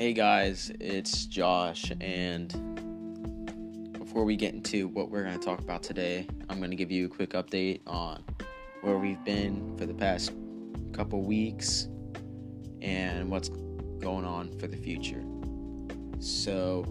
[0.00, 2.48] Hey guys, it's Josh, and
[3.92, 6.90] before we get into what we're going to talk about today, I'm going to give
[6.90, 8.24] you a quick update on
[8.80, 10.32] where we've been for the past
[10.94, 11.88] couple weeks
[12.80, 13.50] and what's
[13.98, 15.22] going on for the future.
[16.18, 16.82] So,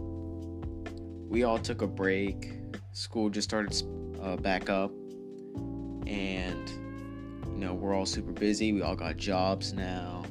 [1.28, 2.60] we all took a break,
[2.92, 3.76] school just started
[4.22, 4.92] uh, back up,
[6.06, 8.72] and you know, we're all super busy.
[8.72, 10.26] We all got jobs now.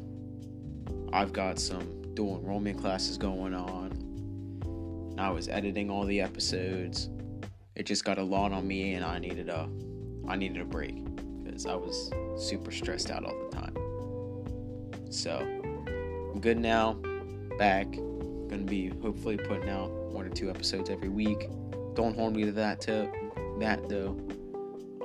[1.13, 5.15] I've got some dual enrollment classes going on.
[5.19, 7.11] I was editing all the episodes.
[7.77, 9.69] It just got a lot on me, and I needed a,
[10.27, 10.97] I needed a break
[11.45, 13.73] because I was super stressed out all the time.
[15.11, 16.95] So I'm good now,
[17.57, 17.89] back.
[17.93, 21.48] Gonna be hopefully putting out one or two episodes every week.
[21.95, 23.15] Don't hold me to that tip,
[23.61, 24.19] that though.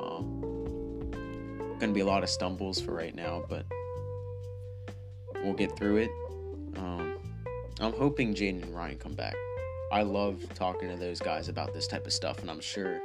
[0.01, 3.67] Um, gonna be a lot of stumbles for right now, but
[5.43, 6.09] we'll get through it.
[6.75, 7.12] Um,
[7.79, 9.35] I'm hoping Jaden and Ryan come back.
[9.91, 13.01] I love talking to those guys about this type of stuff, and I'm sure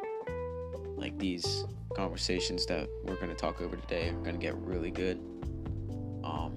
[0.96, 4.90] like these conversations that we're going to talk over today are going to get really
[4.90, 5.18] good.
[6.24, 6.52] Um,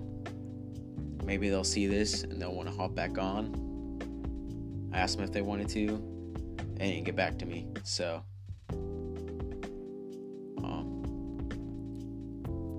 [1.24, 4.90] maybe they'll see this and they'll want to hop back on.
[4.94, 6.02] I asked them if they wanted to,
[6.76, 7.68] they didn't get back to me.
[7.84, 8.24] So,
[10.64, 11.04] um,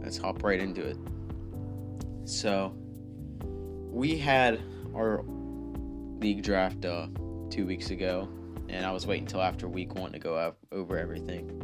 [0.03, 0.99] let's hop right into it.
[2.25, 2.75] So,
[3.91, 4.61] we had
[4.95, 5.23] our
[6.21, 7.07] league draft uh,
[7.51, 8.29] two weeks ago,
[8.69, 11.59] and I was waiting until after week one to go over everything.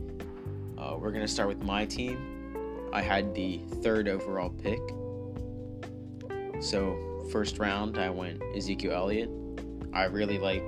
[0.78, 2.88] Uh, we're gonna start with my team.
[2.92, 4.80] I had the third overall pick.
[6.60, 9.30] So first round, I went Ezekiel Elliott.
[9.92, 10.62] I really like.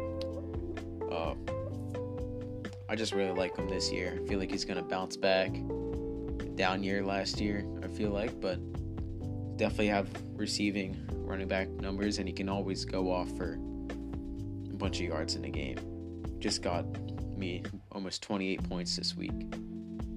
[1.10, 1.34] Uh,
[2.88, 4.18] I just really like him this year.
[4.20, 5.52] I feel like he's gonna bounce back.
[6.56, 8.58] Down year last year, I feel like, but
[9.60, 15.00] definitely have receiving running back numbers, and he can always go off for a bunch
[15.00, 15.76] of yards in a game.
[16.38, 16.86] Just got
[17.36, 17.62] me
[17.92, 19.34] almost 28 points this week.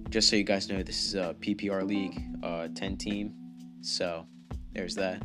[0.10, 3.34] Just so you guys know, this is a PPR league, uh, 10 team.
[3.82, 4.26] So
[4.72, 5.22] there's that.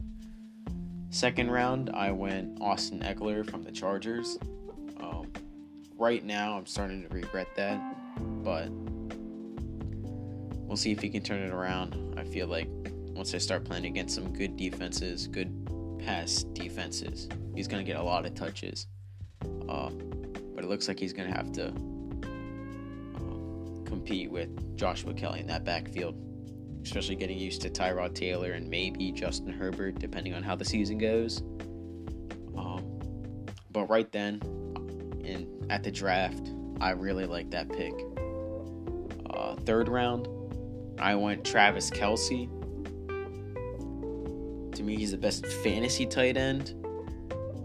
[1.11, 4.37] Second round, I went Austin Ekeler from the Chargers.
[5.01, 5.33] Um,
[5.97, 7.81] right now, I'm starting to regret that,
[8.43, 8.69] but
[10.67, 12.19] we'll see if he can turn it around.
[12.19, 12.69] I feel like
[13.19, 15.53] once I start playing against some good defenses, good
[15.99, 17.29] pass defenses.
[17.53, 18.87] He's going to get a lot of touches.
[19.69, 19.91] Uh,
[20.55, 21.67] but it looks like he's going to have to
[23.17, 26.15] uh, compete with Joshua Kelley in that backfield,
[26.85, 30.97] especially getting used to Tyrod Taylor and maybe Justin Herbert, depending on how the season
[30.97, 31.41] goes.
[32.57, 33.01] Um,
[33.73, 34.41] but right then,
[35.25, 37.95] in at the draft, I really like that pick.
[39.29, 40.29] Uh, third round,
[41.01, 42.49] I went Travis Kelce
[44.79, 46.75] to me, he's the best fantasy tight end.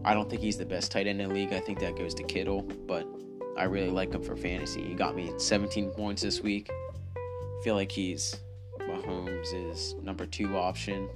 [0.04, 1.54] I don't think he's the best tight end in the league.
[1.54, 3.08] I think that goes to Kittle, but
[3.56, 4.84] I really like him for fantasy.
[4.84, 6.70] He got me 17 points this week.
[6.72, 8.36] I feel like he's
[8.80, 11.08] Mahomes' number two option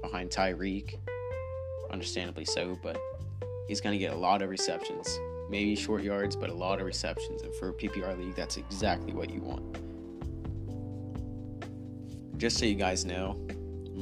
[0.00, 0.94] behind Tyreek.
[1.90, 2.96] Understandably so, but
[3.66, 5.18] he's going to get a lot of receptions.
[5.50, 7.42] Maybe short yards, but a lot of receptions.
[7.42, 9.76] And for a PPR league, that's exactly what you want.
[12.38, 13.44] Just so you guys know,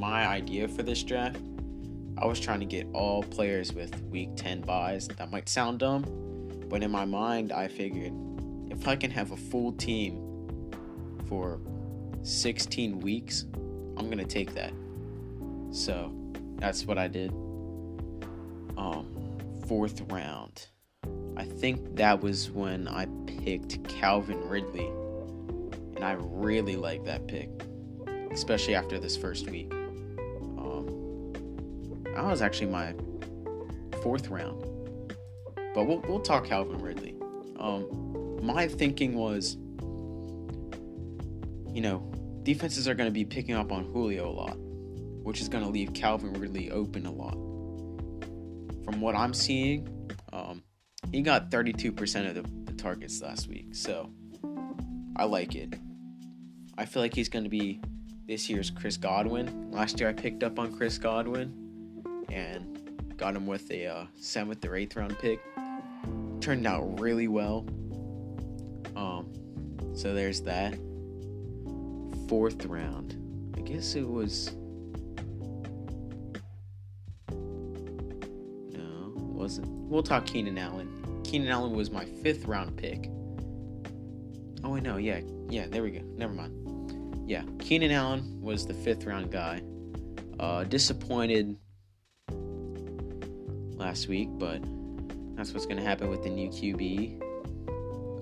[0.00, 1.38] my idea for this draft,
[2.16, 5.06] I was trying to get all players with week 10 buys.
[5.09, 6.05] That might sound dumb,
[6.69, 8.12] but in my mind, I figured
[8.71, 10.49] if I can have a full team
[11.28, 11.61] for
[12.22, 13.44] 16 weeks,
[13.99, 14.72] I'm going to take that.
[15.71, 16.12] So
[16.56, 17.31] that's what I did.
[18.78, 19.38] Um,
[19.69, 20.67] fourth round.
[21.37, 24.88] I think that was when I picked Calvin Ridley.
[25.97, 27.50] And I really like that pick,
[28.31, 29.71] especially after this first week.
[32.20, 32.94] That was actually my
[34.03, 34.62] fourth round.
[35.75, 37.16] But we'll, we'll talk Calvin Ridley.
[37.58, 39.56] Um, my thinking was,
[41.75, 45.49] you know, defenses are going to be picking up on Julio a lot, which is
[45.49, 47.32] going to leave Calvin Ridley open a lot.
[48.84, 49.88] From what I'm seeing,
[50.31, 50.62] um,
[51.12, 54.11] he got 32% of the, the targets last week, so
[55.16, 55.73] I like it.
[56.76, 57.81] I feel like he's going to be
[58.26, 59.70] this year's Chris Godwin.
[59.70, 61.60] Last year I picked up on Chris Godwin
[62.31, 65.41] and got him with a uh, seventh or eighth round pick.
[66.41, 67.67] Turned out really well.
[68.97, 69.31] Um,
[69.94, 70.75] so there's that.
[72.29, 73.17] Fourth round.
[73.56, 74.53] I guess it was.
[78.73, 79.69] No, wasn't.
[79.69, 81.23] We'll talk Keenan Allen.
[81.25, 83.11] Keenan Allen was my fifth round pick.
[84.62, 84.97] Oh, I know.
[84.97, 86.03] yeah, yeah, there we go.
[86.17, 87.29] Never mind.
[87.29, 89.62] Yeah, Keenan Allen was the fifth round guy.
[90.38, 91.56] Uh, disappointed
[93.81, 94.62] last week, but
[95.35, 97.21] that's what's going to happen with the new QB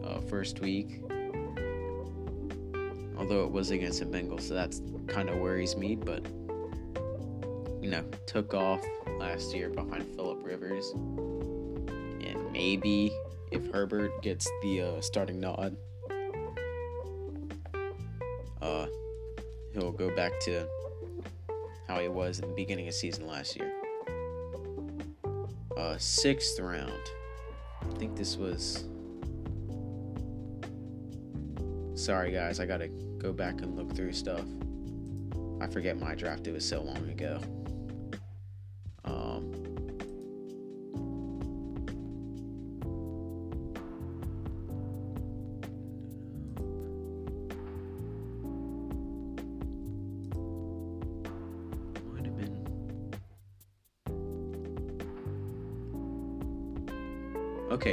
[0.04, 1.02] uh, first week.
[3.18, 6.24] Although it was against the Bengals, so that's kind of worries me, but
[7.82, 8.80] you know, took off
[9.18, 10.92] last year behind Philip Rivers.
[10.92, 13.12] And maybe
[13.50, 15.76] if Herbert gets the uh, starting nod,
[18.62, 18.86] uh,
[19.72, 20.66] he'll go back to
[21.88, 23.67] how he was in the beginning of season last year.
[25.78, 26.92] Uh, sixth round.
[27.82, 28.88] I think this was.
[31.94, 32.88] Sorry, guys, I gotta
[33.18, 34.44] go back and look through stuff.
[35.60, 37.40] I forget my draft, it was so long ago.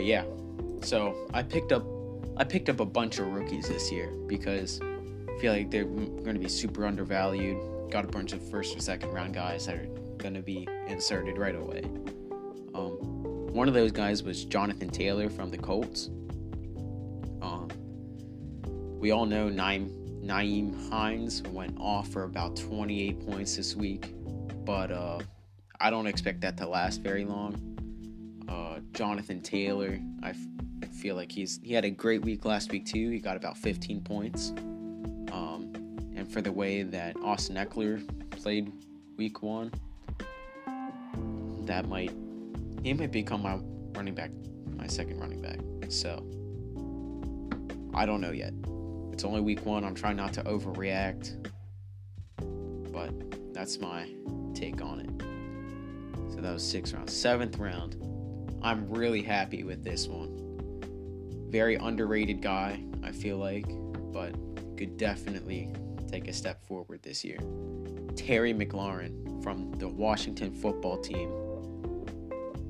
[0.06, 0.24] Yeah.
[0.81, 1.84] So I picked up
[2.38, 6.34] I picked up a bunch of rookies this year because I feel like they're going
[6.34, 7.57] to be super undervalued.
[7.90, 9.88] Got a bunch of first or second round guys that are
[10.18, 11.84] going to be inserted right away.
[12.74, 12.92] Um,
[13.54, 16.10] one of those guys was Jonathan Taylor from the Colts.
[17.42, 17.69] Um,
[19.00, 19.90] we all know Nyheim,
[20.25, 24.13] Nyheim Hines went off for about 28 points this week,
[24.66, 25.19] but uh,
[25.80, 27.75] I don't expect that to last very long.
[28.96, 30.00] Jonathan Taylor.
[30.24, 30.34] I
[30.88, 33.10] feel like he's he had a great week last week too.
[33.10, 34.52] He got about 15 points.
[35.32, 35.72] Um,
[36.16, 38.02] and for the way that Austin Ekeler
[38.32, 38.72] played
[39.18, 39.72] week one,
[41.66, 42.14] that might
[42.84, 43.60] he might become my
[43.94, 44.32] running back,
[44.78, 45.60] my second running back.
[45.90, 46.26] So
[47.94, 48.54] I don't know yet.
[49.12, 49.84] It's only week one.
[49.84, 51.50] I'm trying not to overreact,
[52.92, 53.12] but
[53.54, 54.10] that's my
[54.54, 56.34] take on it.
[56.34, 57.14] So that was six rounds.
[57.14, 58.15] Seventh round.
[58.66, 60.32] I'm really happy with this one.
[61.52, 63.68] Very underrated guy, I feel like,
[64.12, 64.34] but
[64.76, 65.70] could definitely
[66.08, 67.38] take a step forward this year.
[68.16, 71.30] Terry McLaurin from the Washington football team.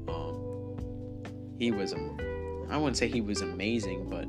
[0.10, 0.76] Um,
[1.58, 4.26] he was, I wouldn't say he was amazing, but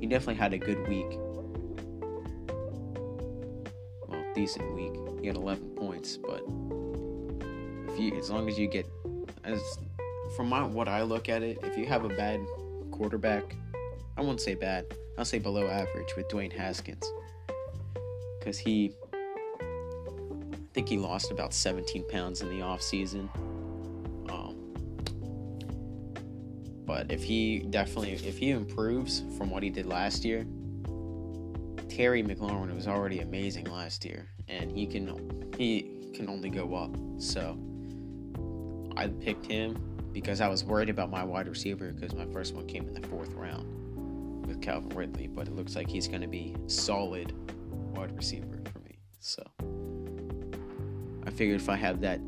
[0.00, 1.18] he definitely had a good week.
[4.06, 4.92] Well, decent week.
[5.20, 6.44] He had 11 points, but
[7.92, 8.88] if you, as long as you get
[9.42, 9.60] as
[10.34, 12.40] from my, what I look at it, if you have a bad
[12.90, 13.54] quarterback,
[14.16, 14.86] I won't say bad,
[15.18, 17.04] I'll say below average with Dwayne Haskins.
[18.38, 23.28] Because he, I think he lost about 17 pounds in the offseason.
[24.30, 24.56] Um,
[26.86, 30.46] but if he definitely, if he improves from what he did last year,
[31.88, 36.94] Terry McLaurin was already amazing last year, and he can he can only go up.
[37.18, 37.58] So
[38.96, 42.66] I picked him because I was worried about my wide receiver because my first one
[42.66, 46.26] came in the fourth round with Calvin Ridley, but it looks like he's going to
[46.26, 47.34] be solid
[47.94, 48.96] wide receiver for me.
[49.20, 49.42] So
[51.26, 52.22] I figured if I have that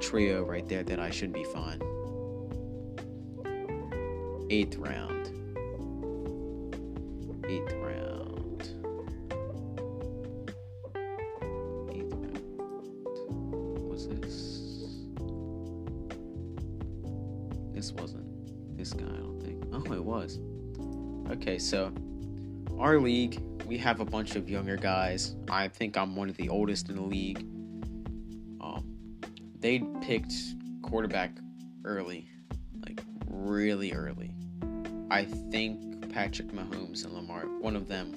[0.00, 1.80] trio right there, then I should be fine.
[4.50, 5.26] Eighth round.
[7.48, 7.74] Eighth
[21.58, 21.92] So
[22.78, 25.34] our league, we have a bunch of younger guys.
[25.50, 27.40] I think I'm one of the oldest in the league.
[28.60, 28.84] Um,
[29.60, 30.32] they picked
[30.82, 31.32] quarterback
[31.84, 32.30] early,
[32.86, 34.32] like really early.
[35.10, 38.14] I think Patrick Mahomes and Lamar, one of them.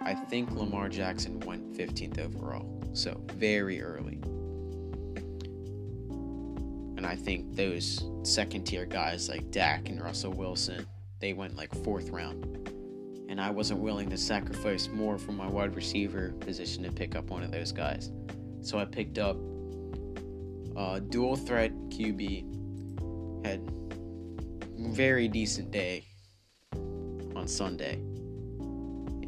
[0.00, 4.20] I think Lamar Jackson went 15th overall, so very early.
[7.04, 10.86] And I think those second tier guys like Dak and Russell Wilson,
[11.20, 12.70] they went like fourth round.
[13.28, 17.28] And I wasn't willing to sacrifice more from my wide receiver position to pick up
[17.28, 18.10] one of those guys.
[18.62, 19.36] So I picked up
[20.74, 23.44] uh, dual threat QB.
[23.44, 23.70] Had
[24.78, 26.06] very decent day
[27.36, 27.96] on Sunday.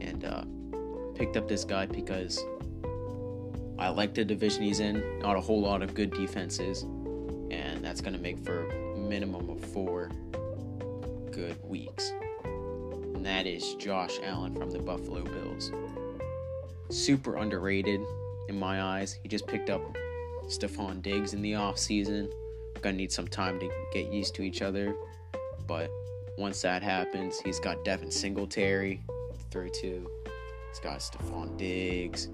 [0.00, 0.44] And uh,
[1.14, 2.42] picked up this guy because
[3.78, 5.18] I like the division he's in.
[5.18, 6.86] Not a whole lot of good defenses
[7.86, 10.10] that's going to make for a minimum of four
[11.30, 12.12] good weeks.
[12.42, 15.70] And that is Josh Allen from the Buffalo Bills.
[16.90, 18.00] Super underrated
[18.48, 19.16] in my eyes.
[19.22, 19.82] He just picked up
[20.46, 22.28] Stefon Diggs in the offseason.
[22.82, 24.96] Gonna need some time to get used to each other.
[25.68, 25.88] But
[26.36, 29.00] once that happens, he's got Devin Singletary
[29.52, 30.10] through two.
[30.70, 32.30] He's got Stefon Diggs.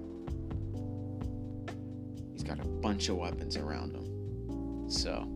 [2.31, 4.02] He's got a bunch of weapons around him
[4.87, 5.27] So,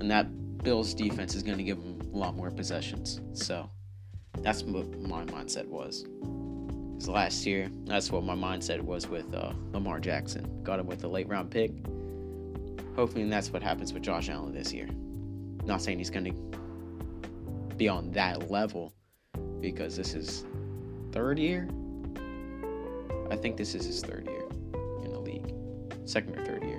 [0.00, 0.26] and that
[0.62, 3.20] Bills defense is going to give them a lot more possessions.
[3.32, 3.70] So,
[4.42, 6.04] that's what my mindset was.
[6.96, 10.62] Because last year, that's what my mindset was with uh, Lamar Jackson.
[10.62, 11.72] Got him with a late round pick.
[12.94, 14.88] Hopefully, that's what happens with Josh Allen this year.
[15.64, 18.92] Not saying he's going to be on that level
[19.60, 20.44] because this is
[21.12, 21.68] third year.
[23.30, 24.44] I think this is his third year
[25.04, 25.52] in the league,
[26.04, 26.75] second or third year.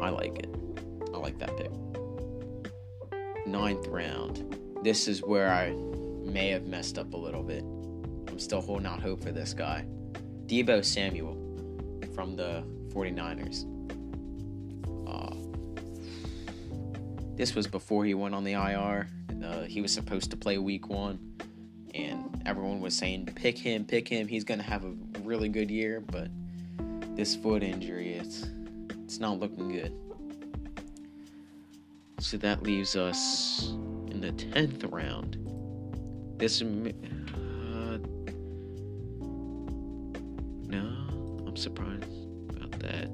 [0.00, 0.48] I like it.
[1.12, 1.70] I like that pick.
[3.46, 4.56] Ninth round.
[4.82, 5.72] This is where I
[6.24, 7.62] may have messed up a little bit.
[8.28, 9.84] I'm still holding out hope for this guy.
[10.46, 11.34] Deebo Samuel
[12.14, 13.66] from the 49ers.
[15.06, 15.34] Uh,
[17.36, 19.08] this was before he went on the IR.
[19.44, 21.18] Uh, he was supposed to play week one,
[21.94, 24.28] and everyone was saying, pick him, pick him.
[24.28, 24.92] He's going to have a
[25.22, 26.28] really good year, but
[27.16, 28.46] this foot injury, it's,
[29.10, 29.92] it's not looking good.
[32.20, 33.70] So that leaves us
[34.08, 35.36] in the 10th round.
[36.38, 36.62] This.
[36.62, 37.98] Uh,
[40.68, 40.78] no,
[41.44, 42.04] I'm surprised
[42.50, 43.10] about that.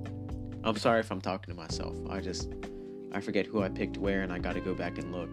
[0.65, 1.97] I'm sorry if I'm talking to myself.
[2.11, 2.53] I just.
[3.13, 5.33] I forget who I picked where, and I gotta go back and look.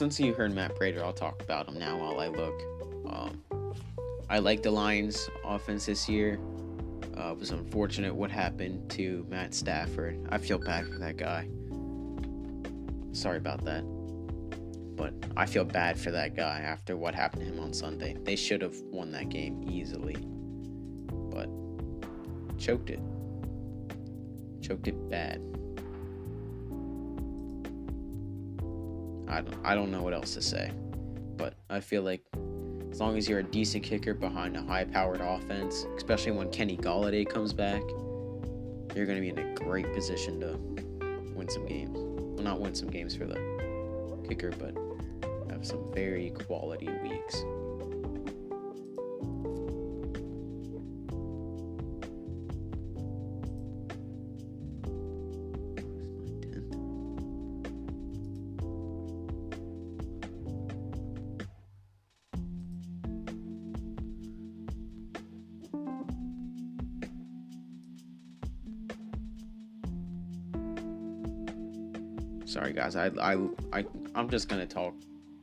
[0.00, 2.58] Since you heard Matt Prater, I'll talk about him now while I look.
[3.06, 3.42] Um,
[4.30, 6.40] I like the Lions' offense this year.
[7.18, 10.26] Uh, it was unfortunate what happened to Matt Stafford.
[10.30, 11.50] I feel bad for that guy.
[13.12, 13.82] Sorry about that.
[14.96, 18.16] But I feel bad for that guy after what happened to him on Sunday.
[18.24, 20.16] They should have won that game easily.
[21.30, 21.50] But
[22.58, 23.00] choked it.
[24.62, 25.42] Choked it bad.
[29.30, 30.72] I don't I don't know what else to say.
[31.36, 32.22] But I feel like
[32.90, 36.76] as long as you're a decent kicker behind a high powered offense, especially when Kenny
[36.76, 37.82] Golladay comes back,
[38.94, 40.58] you're going to be in a great position to
[41.34, 41.96] win some games.
[41.96, 43.38] Well, not win some games for the
[44.28, 44.74] kicker, but
[45.50, 47.44] have some very quality weeks.
[72.50, 72.96] Sorry, guys.
[72.96, 73.36] I, I,
[73.72, 73.84] I,
[74.16, 74.92] I'm just gonna talk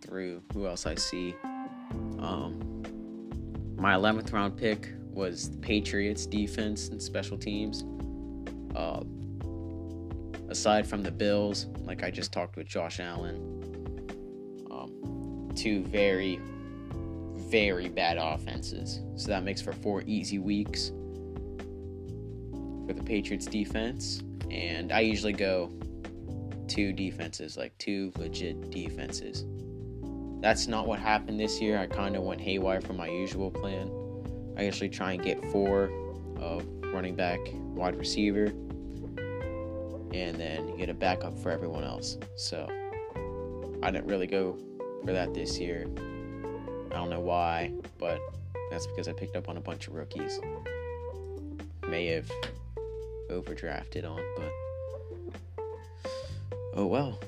[0.02, 1.34] through who else I see.
[2.20, 2.84] Um,
[3.78, 7.86] my 11th round pick was the Patriots defense and special teams.
[8.76, 9.06] Uh,
[10.50, 13.38] aside from the Bills, like I just talked with Josh Allen,
[14.70, 16.42] um, two very,
[17.50, 19.00] very bad offenses.
[19.16, 20.92] So that makes for four easy weeks
[22.86, 24.24] for the Patriots defense.
[24.52, 25.72] And I usually go
[26.68, 29.46] two defenses, like two legit defenses.
[30.42, 31.80] That's not what happened this year.
[31.80, 33.92] I kind of went haywire from my usual plan.
[34.58, 35.90] I usually try and get four
[36.38, 38.46] of running back, wide receiver,
[40.14, 42.18] and then get a backup for everyone else.
[42.36, 42.70] So
[43.84, 44.58] I didn't really go
[45.06, 45.88] for that this year.
[46.92, 48.20] I don't know why, but
[48.72, 50.40] that's because I picked up on a bunch of rookies.
[51.88, 52.32] May have
[53.30, 54.52] overdrafted on, but
[56.78, 57.20] oh well.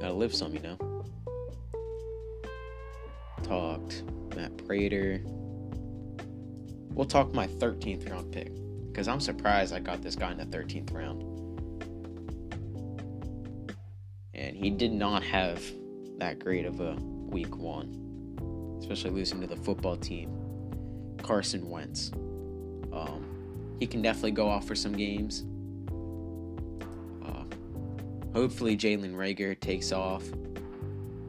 [0.00, 0.78] Gotta live some, you know.
[3.42, 4.02] Talked
[4.34, 5.22] Matt Prater.
[6.90, 8.50] We'll talk my 13th round pick
[8.90, 11.22] because I'm surprised I got this guy in the 13th round.
[14.32, 15.62] And he did not have
[16.18, 20.30] that great of a week one, especially losing to the football team.
[21.22, 22.10] Carson Wentz.
[22.92, 25.44] Um, he can definitely go off for some games.
[28.34, 30.24] Hopefully, Jalen Reagor takes off.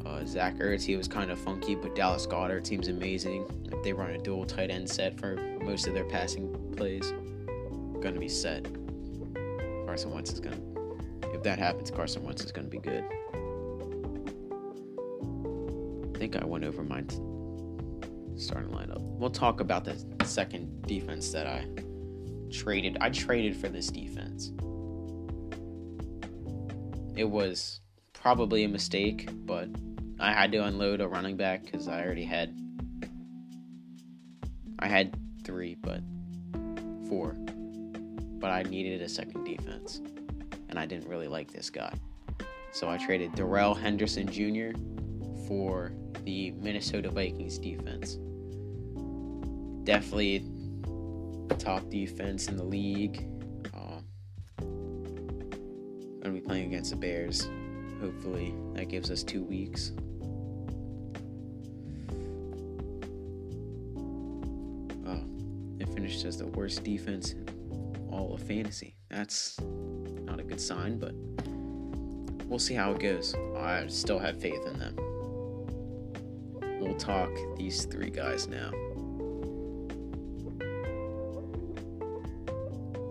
[0.06, 3.46] Uh, Zach Ertz, he was kind of funky, but Dallas Goedert seems amazing.
[3.72, 7.14] If they run a dual tight end set for most of their passing plays,
[8.02, 8.66] gonna be set.
[9.86, 10.58] Carson Wentz is gonna.
[11.34, 13.04] If that happens, Carson Wentz is gonna be good.
[16.14, 17.04] I think I went over my
[18.36, 19.00] starting lineup.
[19.00, 19.96] We'll talk about the
[20.26, 21.68] second defense that I
[22.52, 22.98] traded.
[23.00, 24.52] I traded for this defense.
[27.16, 27.80] It was
[28.14, 29.70] probably a mistake, but
[30.20, 32.54] I had to unload a running back because I already had.
[34.80, 36.02] I had three, but
[37.08, 37.36] four.
[38.40, 40.02] But I needed a second defense,
[40.70, 41.94] and I didn't really like this guy.
[42.74, 44.78] So I traded Darrell Henderson Jr.
[45.48, 45.94] for
[46.24, 48.18] the Minnesota Vikings defense.
[49.86, 50.46] Definitely
[51.60, 53.26] top defense in the league.
[56.26, 57.48] Uh, gonna be playing against the Bears.
[58.02, 59.92] Hopefully, that gives us two weeks.
[65.06, 65.20] Uh,
[65.80, 67.48] it finished as the worst defense in
[68.10, 68.96] all of fantasy.
[69.10, 71.14] That's not a good sign, but
[72.48, 73.36] we'll see how it goes.
[73.56, 74.96] I still have faith in them.
[76.82, 78.72] We'll talk these three guys now.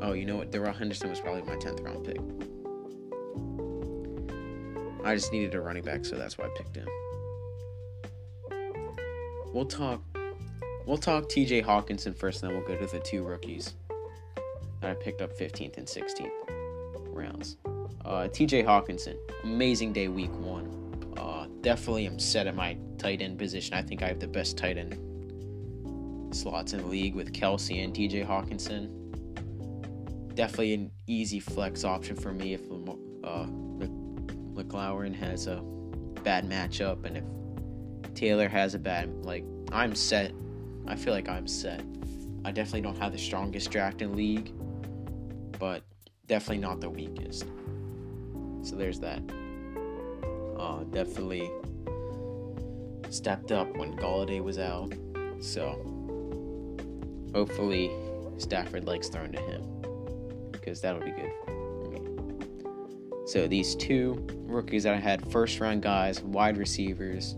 [0.01, 0.51] Oh, you know what?
[0.51, 2.21] Darrell Henderson was probably my 10th round pick.
[5.05, 6.89] I just needed a running back, so that's why I picked him.
[9.53, 10.03] We'll talk
[10.87, 13.75] we'll talk TJ Hockenson first, and then we'll go to the two rookies
[14.81, 16.31] that I picked up 15th and 16th
[17.13, 17.59] rounds.
[18.05, 20.71] Uh, TJ Hockenson, amazing day week one.
[21.17, 23.75] Uh, definitely am set at my tight end position.
[23.75, 24.99] I think I have the best tight end
[26.35, 28.91] slots in the league with Kelce and TJ Hockenson.
[30.35, 32.63] Definitely an easy flex option for me if
[33.23, 33.47] uh,
[34.75, 35.63] McLaurin has a
[36.23, 40.33] bad matchup and if Taylor has a bad like I'm set.
[40.87, 41.83] I feel like I'm set.
[42.45, 44.53] I definitely don't have the strongest draft in league,
[45.59, 45.83] but
[46.27, 47.47] definitely not the weakest.
[48.63, 49.23] So there's that.
[50.59, 51.51] Uh, definitely
[53.11, 54.93] stepped up when Golladay was out.
[55.41, 55.73] So
[57.35, 57.91] hopefully
[58.39, 61.64] Stafford likes throwing to him because that'll be good.
[63.27, 67.37] So these two rookies that I had, first round guys, wide receivers,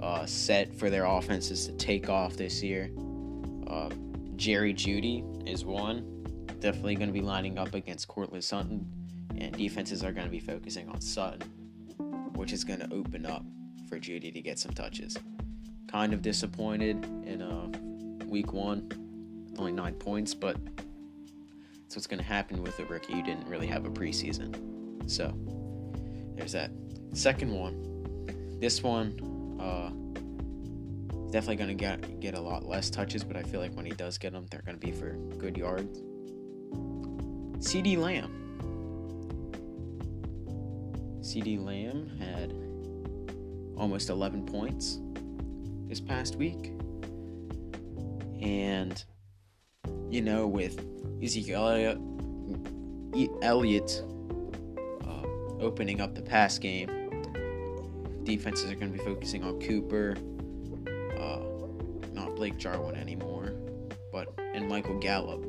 [0.00, 2.90] uh, set for their offenses to take off this year.
[3.66, 3.90] Uh,
[4.36, 6.12] Jerry Jeudy is one.
[6.60, 8.86] Definitely going to be lining up against Courtland Sutton,
[9.36, 11.42] and defenses are going to be focusing on Sutton,
[12.34, 13.44] which is going to open up
[13.88, 15.18] for Jeudy to get some touches.
[15.86, 17.68] Kind of disappointed in uh,
[18.26, 18.90] week one,
[19.58, 20.56] only nine points, but
[21.82, 23.14] that's what's going to happen with a rookie.
[23.14, 24.85] You didn't really have a preseason.
[25.06, 25.34] So
[26.36, 26.70] there's that.
[27.12, 29.18] Second one, this one,
[29.60, 29.90] uh,
[31.30, 33.92] definitely going to get get a lot less touches, but I feel like when he
[33.92, 36.00] does get them, they're going to be for good yards.
[37.58, 38.42] CeeDee Lamb.
[41.20, 42.52] CeeDee Lamb had
[43.76, 45.00] almost 11 points
[45.88, 46.72] this past week.
[48.40, 49.02] And,
[50.10, 50.80] you know, with
[51.22, 51.98] Ezekiel
[53.42, 54.02] Elliott
[55.66, 56.88] opening up the pass game,
[58.22, 60.16] defenses are going to be focusing on Cooper,
[61.18, 61.40] uh,
[62.12, 63.52] not Blake Jarwin anymore,
[64.12, 65.44] but and Michael Gallup.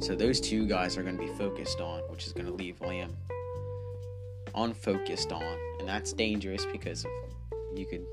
[0.00, 2.80] So those two guys are going to be focused on, which is going to leave
[2.80, 3.14] Lamb
[4.54, 7.04] unfocused on, and that's dangerous because
[7.76, 8.04] you could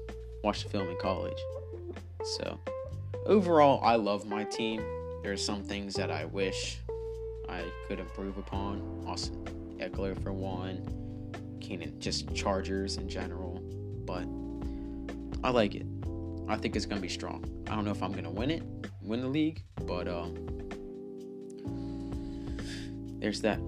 [0.44, 1.40] watch the film in college.
[2.38, 2.60] So
[3.26, 4.84] overall, I love my team.
[5.24, 6.80] There are some things that I wish
[7.48, 9.06] I could improve upon.
[9.08, 10.84] Austin Ekeler for one,
[11.60, 13.62] Keenan, just Chargers in general,
[14.06, 14.26] but
[15.44, 15.86] I like it.
[16.48, 17.46] I think it's gonna be strong.
[17.68, 18.64] I don't know if I'm gonna win it,
[19.02, 20.36] win the league, but um,
[23.20, 23.60] there's that.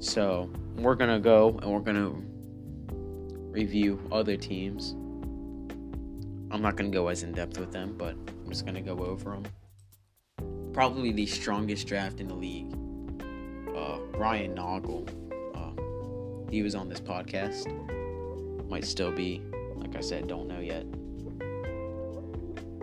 [0.00, 2.12] So we're gonna go and we're gonna
[3.50, 4.92] review other teams.
[6.50, 9.30] I'm not gonna go as in depth with them, but I'm just gonna go over
[9.30, 9.44] them.
[10.72, 12.72] Probably the strongest draft in the league.
[13.76, 15.08] Uh, Ryan Noggle.
[16.50, 17.68] He was on this podcast.
[18.68, 19.42] Might still be.
[19.76, 20.84] Like I said, don't know yet.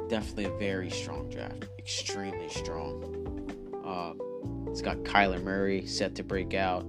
[0.10, 1.66] Definitely a very strong draft.
[1.78, 3.14] Extremely strong.
[3.86, 4.14] Uh,
[4.72, 6.86] it's got Kyler Murray set to break out.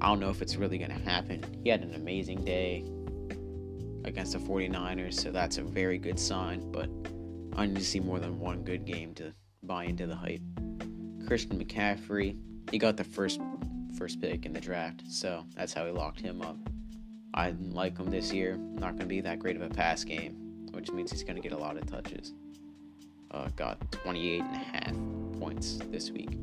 [0.00, 1.42] I don't know if it's really going to happen.
[1.64, 2.84] He had an amazing day
[4.04, 6.88] against the 49ers, so that's a very good sign, but
[7.56, 9.32] I need to see more than one good game to
[9.64, 10.40] buy into the hype.
[11.26, 12.38] Christian McCaffrey,
[12.70, 13.40] he got the first
[13.98, 16.56] first pick in the draft, so that's how he locked him up.
[17.34, 18.56] I like him this year.
[18.56, 20.34] Not going to be that great of a pass game,
[20.70, 22.32] which means he's going to get a lot of touches.
[23.32, 26.38] Uh, got 28 and a half points this week.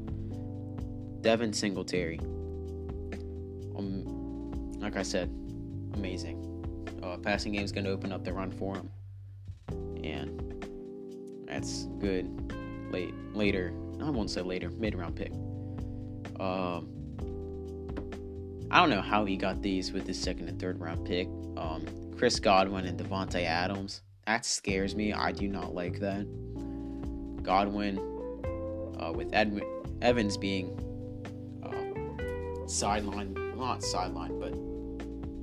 [1.21, 2.19] Devin Singletary.
[3.77, 5.29] Um, like I said,
[5.93, 6.41] amazing.
[7.01, 8.89] uh, passing game is going to open up the run for him,
[10.03, 10.65] and
[11.47, 12.29] that's good.
[12.91, 15.31] Late later, I won't say later, mid round pick.
[16.39, 16.94] Um,
[18.71, 21.27] I don't know how he got these with his second and third round pick.
[21.57, 21.85] Um,
[22.17, 24.01] Chris Godwin and Davante Adams.
[24.25, 25.13] That scares me.
[25.13, 26.25] I do not like that.
[27.43, 27.99] Godwin,
[28.99, 29.61] uh, with Ed-
[30.01, 30.71] Evans being
[31.63, 31.69] uh,
[32.65, 34.53] sidelined, not sidelined, but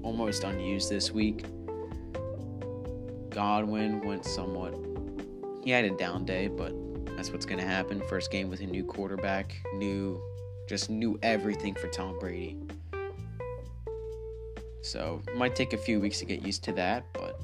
[0.04, 1.44] almost unused this week.
[3.30, 4.74] Godwin went somewhat.
[5.62, 6.74] He had a down day, but
[7.16, 8.02] that's what's going to happen.
[8.08, 10.20] First game with a new quarterback, new,
[10.68, 12.58] just knew everything for Tom Brady.
[14.82, 17.40] So might take a few weeks to get used to that, but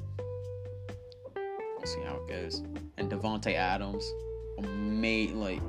[1.35, 2.61] we'll see how it goes.
[2.97, 4.05] And Davante Adams,
[4.61, 5.61] may like,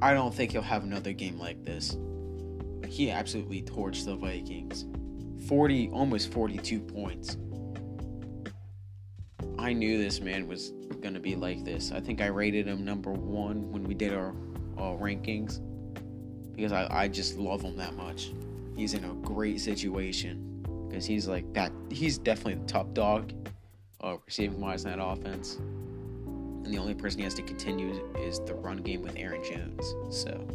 [0.00, 1.96] I don't think he'll have another game like this.
[2.86, 4.84] He absolutely torched the Vikings,
[5.48, 7.38] forty, almost forty-two points.
[9.58, 11.90] I knew this man was gonna be like this.
[11.90, 14.30] I think I rated him number one when we did our
[14.76, 15.60] uh, rankings
[16.54, 18.32] because I, I just love him that much
[18.76, 21.72] he's in a great situation because he's like that.
[21.90, 23.32] He's definitely the top dog,
[24.00, 25.56] uh, receiving wise in that offense.
[25.56, 29.94] And the only person he has to continue is the run game with Aaron Jones.
[30.10, 30.46] So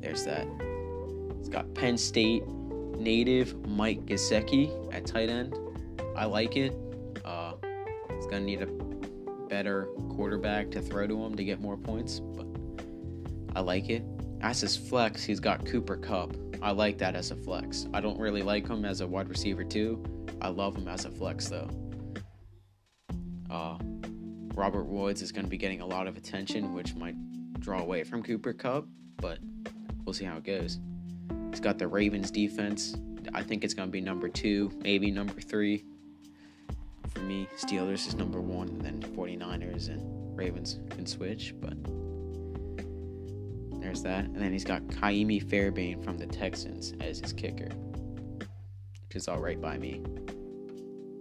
[0.00, 0.46] there's that.
[1.38, 2.46] He's got Penn State
[2.98, 5.56] native Mike Gesicki at tight end.
[6.16, 6.74] I like it.
[7.24, 7.52] Uh,
[8.14, 8.66] he's gonna need a
[9.48, 12.46] better quarterback to throw to him to get more points, but
[13.54, 14.02] I like it.
[14.40, 16.36] As his flex, he's got Cooper Kupp.
[16.62, 17.86] I like that as a flex.
[17.92, 20.02] I don't really like him as a wide receiver too.
[20.40, 21.68] I love him as a flex though.
[23.50, 23.78] Uh,
[24.54, 27.14] Robert Woods is going to be getting a lot of attention, which might
[27.60, 28.86] draw away from Cooper Kupp,
[29.18, 29.38] but
[30.04, 30.78] we'll see how it goes.
[31.50, 32.96] He's got the Ravens defense.
[33.34, 35.84] I think it's going to be number two, maybe number three.
[37.08, 41.74] For me, Steelers is number one, and then 49ers and Ravens can switch, but
[43.80, 44.24] there's that.
[44.24, 47.68] And then he's got Kaimi Fairbairn from the Texans as his kicker,
[48.38, 50.02] which is all right by me.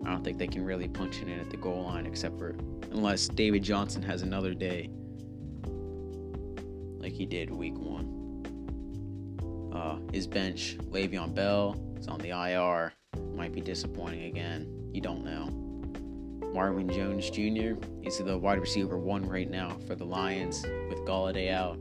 [0.06, 2.56] I don't think they can really punch it in at the goal line except for
[2.91, 4.89] unless David Johnson has another day
[7.00, 8.12] like he did week one.
[9.74, 12.94] Uh, his bench, Le'Veon Bell, is on the IR.
[13.36, 14.89] Might be disappointing again.
[14.94, 15.50] You don't know.
[16.54, 17.74] Marvin Jones Jr.
[18.02, 21.80] He's the wide receiver one right now for the Lions with Golladay out.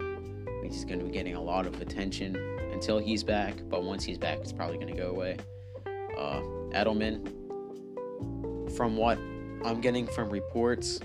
[0.65, 2.37] He's going to be getting a lot of attention
[2.73, 5.37] until he's back, but once he's back, it's probably going to go away.
[6.19, 6.41] Uh,
[6.73, 7.31] Edelman,
[8.77, 9.19] from what
[9.65, 11.01] I'm getting from reports,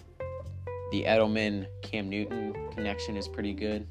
[0.92, 3.88] the Edelman Cam Newton connection is pretty good.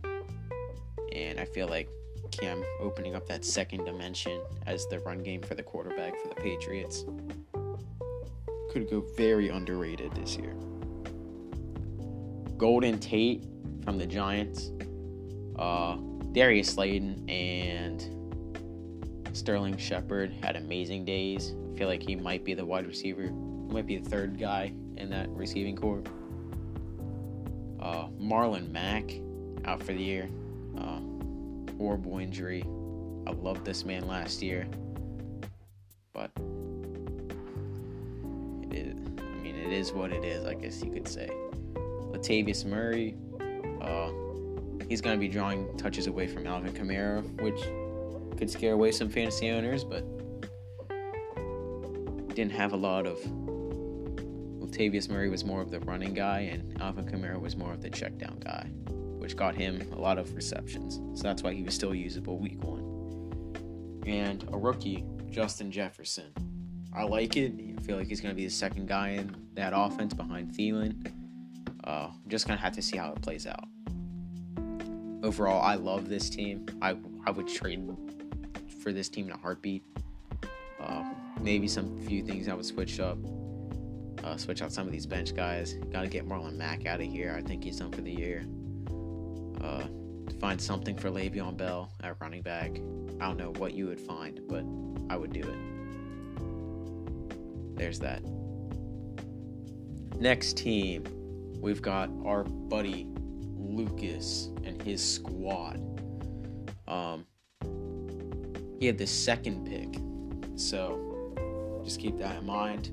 [1.12, 1.88] And I feel like
[2.30, 6.34] Cam opening up that second dimension as the run game for the quarterback for the
[6.34, 7.04] Patriots
[8.70, 10.54] could go very underrated this year.
[12.56, 13.44] Golden Tate
[13.84, 14.72] from the Giants
[15.58, 15.96] uh,
[16.32, 18.04] Darius Slayton and
[19.32, 21.54] Sterling Shepard had amazing days.
[21.72, 25.10] I feel like he might be the wide receiver, might be the third guy in
[25.10, 26.02] that receiving corps.
[27.80, 29.12] Uh, Marlon Mack
[29.64, 30.28] out for the year.
[30.76, 31.00] Uh,
[31.76, 32.64] horrible injury.
[33.26, 34.66] I loved this man last year,
[36.12, 36.30] but
[38.70, 38.96] it is.
[39.18, 40.44] I mean, it is what it is.
[40.44, 41.30] I guess you could say.
[42.10, 43.16] Latavius Murray.
[43.80, 44.10] Uh,
[44.88, 47.60] he's going to be drawing touches away from Alvin Kamara, which
[48.38, 50.04] could scare away some fantasy owners, but
[52.34, 53.18] didn't have a lot of.
[54.58, 57.90] Latavius Murray was more of the running guy, and Alvin Kamara was more of the
[57.90, 58.68] check down guy,
[59.18, 61.00] which got him a lot of receptions.
[61.18, 62.84] So that's why he was still usable week one.
[64.06, 66.32] And a rookie, Justin Jefferson.
[66.94, 67.52] I like it.
[67.78, 71.12] I feel like he's going to be the second guy in that offense behind Thielen.
[71.84, 73.64] Uh, just going to have to see how it plays out
[75.22, 76.66] overall, I love this team.
[76.80, 77.88] I I would trade
[78.82, 79.84] for this team in a heartbeat.
[80.80, 81.04] Uh,
[81.40, 83.18] maybe some few things I would switch up.
[84.24, 85.74] Uh, switch out some of these bench guys.
[85.92, 87.34] Got to get Marlon Mack out of here.
[87.36, 88.44] I think he's done for the year.
[89.62, 89.84] Uh,
[90.40, 92.70] find something for Le'Veon Bell at running back.
[93.20, 94.64] I don't know what you would find, but
[95.12, 95.58] I would do it.
[97.76, 98.22] There's that.
[100.18, 101.04] Next team,
[101.60, 103.06] we've got our buddy
[103.78, 105.78] Lucas and his squad.
[106.88, 107.24] Um,
[108.80, 110.00] he had the second pick,
[110.58, 111.32] so
[111.84, 112.90] just keep that in mind.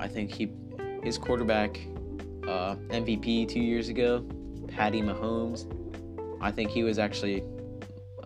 [0.00, 0.50] I think he
[1.02, 1.78] his quarterback
[2.44, 4.24] uh, MVP two years ago,
[4.68, 5.66] Patty Mahomes.
[6.40, 7.44] I think he was actually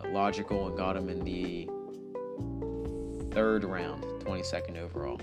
[0.09, 1.67] logical and got him in the
[3.33, 5.19] third round, 22nd overall,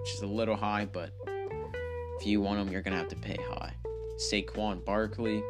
[0.00, 1.12] which is a little high, but
[2.18, 3.72] if you want him, you're to have to pay high.
[4.20, 5.42] Saquon Barkley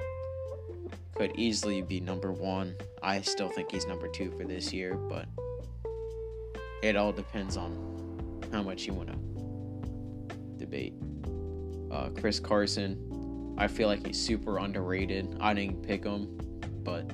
[1.16, 2.76] could easily be number one.
[3.02, 5.26] I still think he's number two for this year, but
[6.80, 10.94] it all depends on how much you want to debate.
[11.90, 15.36] Uh, Chris Carson, I feel like he's super underrated.
[15.40, 16.38] I didn't pick him,
[16.84, 17.10] but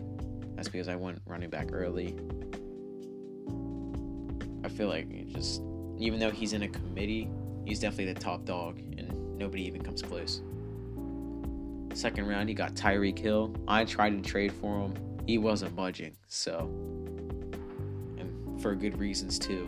[0.54, 2.14] that's because I went running back early.
[4.62, 5.62] I feel like just
[5.96, 7.30] even though he's in a committee,
[7.64, 10.42] he's definitely the top dog, and nobody even comes close.
[11.96, 13.54] Second round, he got Tyreek Hill.
[13.66, 14.94] I tried to trade for him.
[15.26, 16.68] He wasn't budging, so
[18.18, 19.66] and for good reasons too.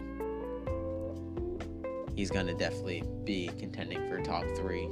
[2.14, 4.90] He's gonna definitely be contending for top three,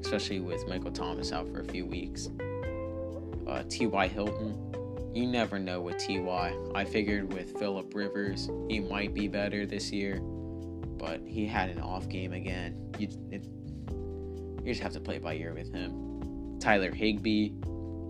[0.00, 2.28] especially with Michael Thomas out for a few weeks.
[3.46, 4.08] Uh, T.Y.
[4.08, 4.74] Hilton,
[5.14, 6.56] you never know with Ty.
[6.74, 11.78] I figured with Philip Rivers, he might be better this year, but he had an
[11.80, 12.92] off game again.
[12.98, 13.44] You, it,
[14.64, 16.13] you just have to play by ear with him.
[16.60, 17.52] Tyler Higbee,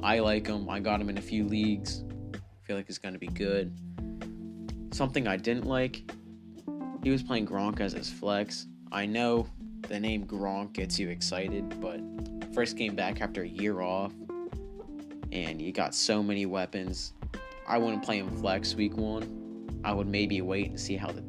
[0.02, 0.68] I like him.
[0.68, 2.04] I got him in a few leagues.
[2.35, 3.72] I feel like it's going to be good.
[4.92, 6.11] Something I didn't like,
[7.02, 8.66] he was playing Gronk as his flex.
[8.92, 9.46] I know
[9.88, 12.00] the name Gronk gets you excited, but
[12.54, 14.12] first game back after a year off,
[15.33, 17.12] and you got so many weapons.
[17.66, 19.80] I wouldn't play him flex week one.
[19.85, 21.22] I would maybe wait and see how the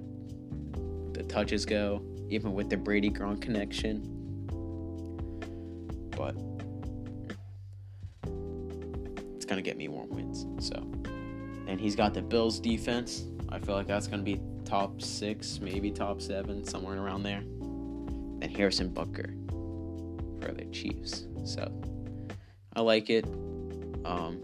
[1.14, 4.12] the touches go, even with the Brady Gronk connection.
[6.16, 6.36] But
[9.56, 10.46] it's gonna get me more wins.
[10.60, 10.76] So,
[11.68, 13.26] and he's got the Bills defense.
[13.50, 17.40] I feel like that's gonna be top six, maybe top seven, somewhere around there.
[18.42, 19.34] And Harrison Butker
[20.42, 21.26] for the Chiefs.
[21.46, 21.72] So
[22.76, 23.26] I like it.
[24.04, 24.42] Um,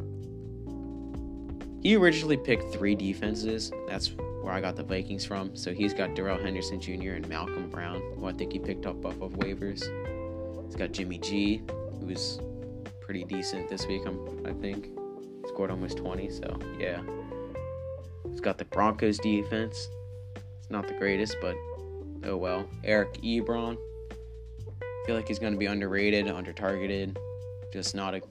[1.83, 3.71] he originally picked three defenses.
[3.87, 5.55] That's where I got the Vikings from.
[5.55, 7.13] So he's got Darrell Henderson Jr.
[7.13, 9.83] and Malcolm Brown, who I think he picked up off of waivers.
[10.65, 11.61] He's got Jimmy G,
[11.99, 12.39] who's
[13.01, 14.03] pretty decent this week,
[14.45, 15.00] I think.
[15.61, 17.03] Scored almost 20, so yeah.
[18.31, 19.89] He's got the Broncos defense.
[20.35, 21.55] It's not the greatest, but
[22.23, 22.67] oh well.
[22.83, 23.77] Eric Ebron.
[24.81, 27.15] I feel like he's going to be underrated, under targeted.
[27.71, 28.21] Just not a.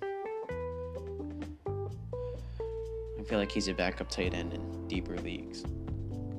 [3.17, 5.63] I feel like he's a backup tight end in deeper leagues.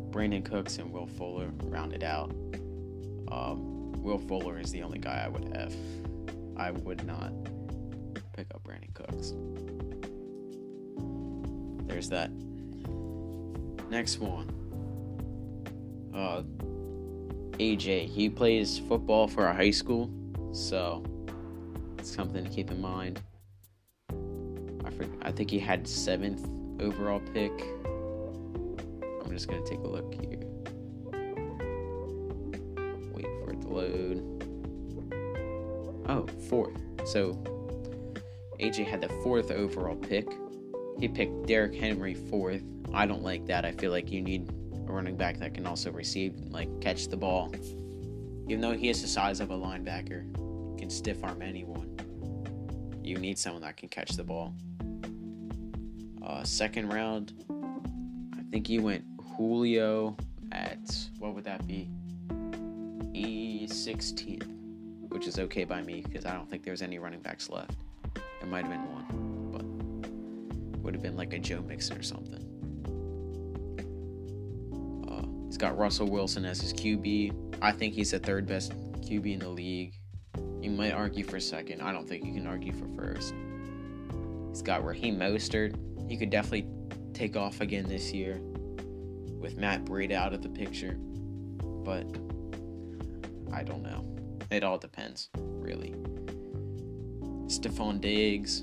[0.10, 2.32] Brandin Cooks and Will Fuller rounded out.
[3.32, 5.74] Um, Will Fuller is the only guy I would have.
[6.58, 7.32] I would not
[8.34, 9.36] pick up Brandin Cooks.
[11.92, 12.32] There's that.
[13.90, 14.48] Next one.
[16.16, 16.44] Uh,
[17.60, 18.08] AJ.
[18.08, 20.10] He plays football for a high school,
[20.54, 21.04] so
[21.98, 23.22] it's something to keep in mind.
[24.10, 26.48] I, I think he had seventh
[26.82, 27.52] overall pick.
[29.26, 30.40] I'm just gonna take a look here.
[33.12, 34.24] Wait for it to load.
[36.08, 36.78] Oh, fourth.
[37.04, 37.34] So
[38.62, 40.30] AJ had the fourth overall pick.
[41.02, 42.62] He picked Derrick Henry fourth.
[42.94, 43.66] I don't like that.
[43.66, 44.48] I feel like you need
[44.88, 47.52] a running back that can also receive, like catch the ball.
[48.48, 50.32] Even though he has the size of a linebacker,
[50.78, 51.98] can stiff arm anyone.
[53.04, 54.54] You need someone that can catch the ball.
[56.24, 57.34] Uh, second round,
[58.38, 59.04] I think he went
[59.36, 60.16] Julio
[60.52, 61.90] at what would that be?
[63.14, 64.48] E 16th,
[65.10, 67.74] which is okay by me because I don't think there's any running backs left.
[68.14, 69.01] There might have been one,
[70.82, 72.48] would have been like a Joe Mixon or something.
[75.10, 77.56] Uh, he's got Russell Wilson as his QB.
[77.62, 79.94] I think he's the third best QB in the league.
[80.62, 81.82] You might argue for second.
[81.82, 83.34] I don't think you can argue for first.
[84.50, 85.76] He's got Raheem Mostert
[86.12, 86.68] he could definitely
[87.14, 88.38] take off again this year
[89.40, 90.98] with Matt Breida out of the picture.
[91.62, 92.04] But
[93.54, 94.06] I don't know.
[94.52, 95.96] It all depends, really.
[97.48, 98.62] Stefon Diggs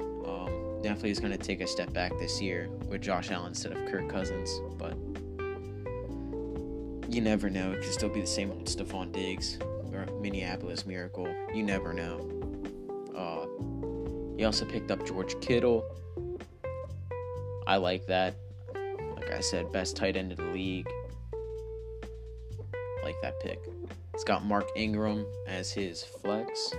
[0.83, 3.79] definitely is going to take a step back this year with Josh Allen instead of
[3.91, 4.97] Kirk Cousins, but
[7.13, 7.73] you never know.
[7.73, 9.59] It could still be the same old Stefon Diggs
[9.93, 11.29] or Minneapolis Miracle.
[11.55, 12.29] You never know.
[13.17, 15.85] Uh, he also picked up George Kittle
[17.69, 18.35] I like that.
[19.15, 20.89] Like I said, best tight end in the league.
[23.05, 23.61] like that pick.
[24.15, 26.73] It's got Mark Ingram as his flex.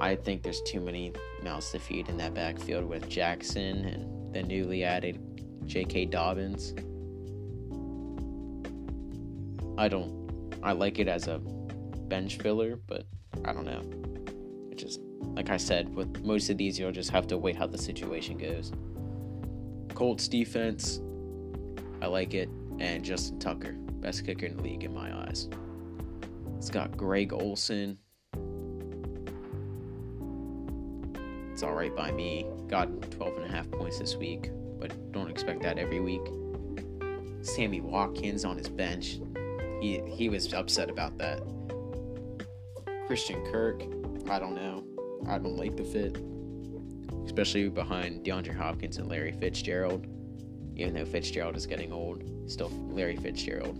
[0.00, 4.42] I think there's too many mouths to feed in that backfield with Jackson and the
[4.42, 5.20] newly added
[5.66, 6.06] J.K.
[6.06, 6.72] Dobbins.
[9.76, 10.18] I don't.
[10.62, 13.04] I like it as a bench filler, but
[13.44, 13.82] I don't know.
[14.70, 17.66] It just, like I said, with most of these, you'll just have to wait how
[17.66, 18.72] the situation goes.
[19.94, 21.00] Colts defense,
[22.00, 22.48] I like it.
[22.78, 25.48] and Justin Tucker, best kicker in the league in my eyes.
[26.56, 27.98] It's got Greg Olsen.
[31.60, 32.46] It's all right by me.
[32.68, 36.22] Got 12 and a half points this week, but don't expect that every week.
[37.42, 39.20] Sammy Watkins on his bench.
[39.82, 41.42] He he was upset about that.
[43.06, 43.82] Christian Kirk,
[44.30, 44.84] I don't know.
[45.28, 46.16] I don't like the fit,
[47.26, 50.06] especially behind DeAndre Hopkins and Larry Fitzgerald.
[50.76, 53.76] Even though Fitzgerald is getting old, still Larry Fitzgerald.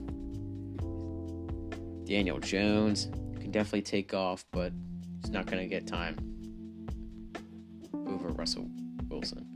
[2.04, 3.08] Daniel Jones
[3.40, 4.70] can definitely take off, but
[5.22, 6.29] he's not going to get time
[8.20, 8.68] over Russell
[9.08, 9.46] Wilson.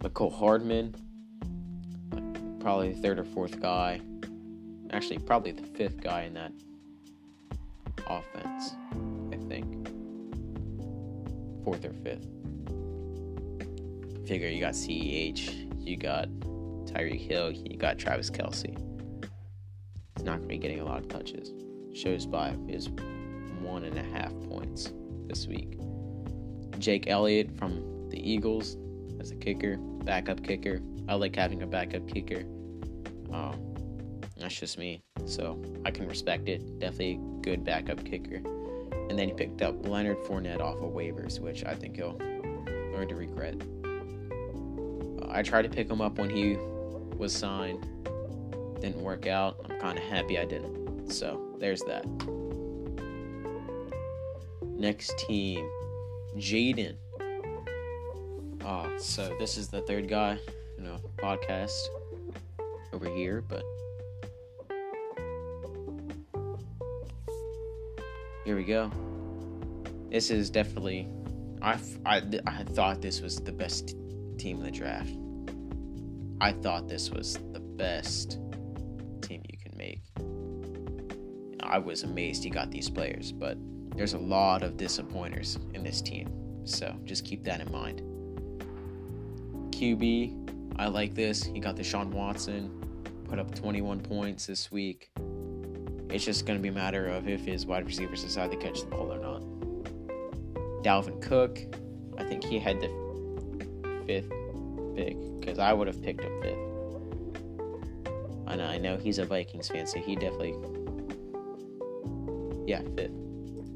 [0.00, 0.94] Mecole Hardman,
[2.60, 4.00] probably the third or fourth guy.
[4.90, 6.52] Actually, probably the fifth guy in that
[8.06, 8.74] offense,
[9.32, 9.88] I think.
[11.64, 12.26] Fourth or fifth.
[14.26, 16.28] Figure you got CEH, you got
[16.86, 18.76] Tyreek Hill, you got Travis Kelce.
[20.16, 21.52] He's not going to be getting a lot of touches.
[21.92, 22.88] Shows by his
[23.60, 24.92] one and a half points
[25.26, 25.78] this week.
[26.78, 28.76] Jake Elliott from the Eagles
[29.20, 30.80] as a kicker, backup kicker.
[31.08, 32.44] I like having a backup kicker.
[33.32, 33.74] Um,
[34.36, 36.78] that's just me, so I can respect it.
[36.78, 38.36] Definitely a good backup kicker.
[39.08, 42.16] And then he picked up Leonard Fournette off of waivers, which I think he'll
[42.92, 43.56] learn to regret.
[43.84, 46.56] Uh, I tried to pick him up when he
[47.16, 47.86] was signed.
[48.80, 49.56] Didn't work out.
[49.68, 51.10] I'm kind of happy I didn't.
[51.10, 52.06] So there's that.
[54.62, 55.68] Next team,
[56.36, 56.96] Jaden.
[58.64, 60.38] Uh, so this is the third guy
[60.78, 61.88] you know, podcast
[62.92, 63.62] over here, but
[68.44, 68.90] here we go.
[70.10, 71.08] This is definitely.
[71.60, 73.96] I, I, I thought this was the best
[74.38, 75.10] team in the draft.
[76.40, 78.38] I thought this was the best
[79.22, 80.02] team you can make.
[81.60, 83.58] I was amazed he got these players, but
[83.98, 86.30] there's a lot of disappointers in this team.
[86.64, 88.00] So just keep that in mind.
[89.72, 91.42] QB, I like this.
[91.42, 92.70] He got Deshaun Watson,
[93.24, 95.10] put up 21 points this week.
[96.10, 98.82] It's just going to be a matter of if his wide receivers decide to catch
[98.82, 99.42] the ball or not.
[100.84, 101.58] Dalvin Cook,
[102.16, 102.88] I think he had the
[104.06, 104.30] fifth
[104.94, 106.54] pick because I would have picked him fifth.
[108.46, 110.54] And I know he's a Vikings fan, so he definitely,
[112.64, 113.27] yeah, fifth.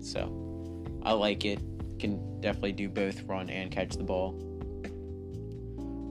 [0.03, 1.61] So I like it.
[1.99, 4.33] Can definitely do both run and catch the ball.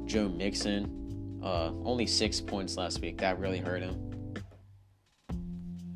[0.05, 3.17] Joe Mixon, uh, only six points last week.
[3.19, 4.33] That really hurt him.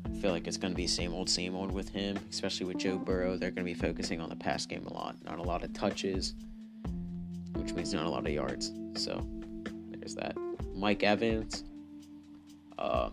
[0.04, 2.78] I feel like it's going to be same old, same old with him, especially with
[2.78, 3.36] Joe Burrow.
[3.36, 5.72] They're going to be focusing on the pass game a lot, not a lot of
[5.72, 6.34] touches,
[7.54, 8.72] which means not a lot of yards.
[8.94, 9.26] So
[9.90, 10.36] there's that.
[10.74, 11.64] Mike Evans,
[12.78, 13.10] uh,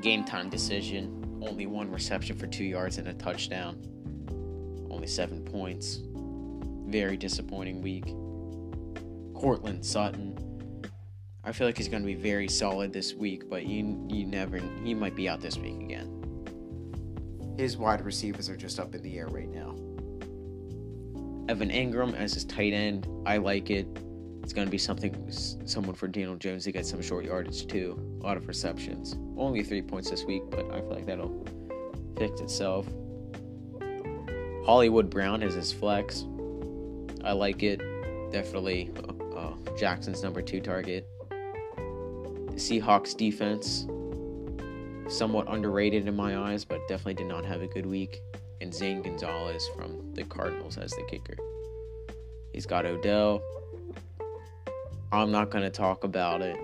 [0.00, 1.40] game time decision.
[1.42, 3.80] Only one reception for two yards and a touchdown.
[5.04, 6.00] Only seven points.
[6.86, 8.06] Very disappointing week.
[9.38, 10.34] Courtland Sutton.
[11.44, 14.62] I feel like he's going to be very solid this week, but you you never
[14.82, 16.08] he might be out this week again.
[17.58, 19.74] His wide receivers are just up in the air right now.
[21.50, 23.86] Evan Engram as his tight end, I like it.
[24.42, 25.30] It's going to be something
[25.66, 27.98] someone for Daniel Jones to get some short yardage too.
[28.22, 29.16] A lot of receptions.
[29.36, 31.44] Only three points this week, but I feel like that'll
[32.16, 32.86] fix itself.
[34.64, 36.24] Hollywood Brown is his flex.
[37.22, 37.80] I like it.
[38.32, 41.06] Definitely uh, uh, Jackson's number two target.
[41.28, 43.86] The Seahawks defense,
[45.14, 48.22] somewhat underrated in my eyes, but definitely did not have a good week.
[48.60, 51.36] And Zane Gonzalez from the Cardinals as the kicker.
[52.52, 53.42] He's got Odell.
[55.12, 56.56] I'm not going to talk about it.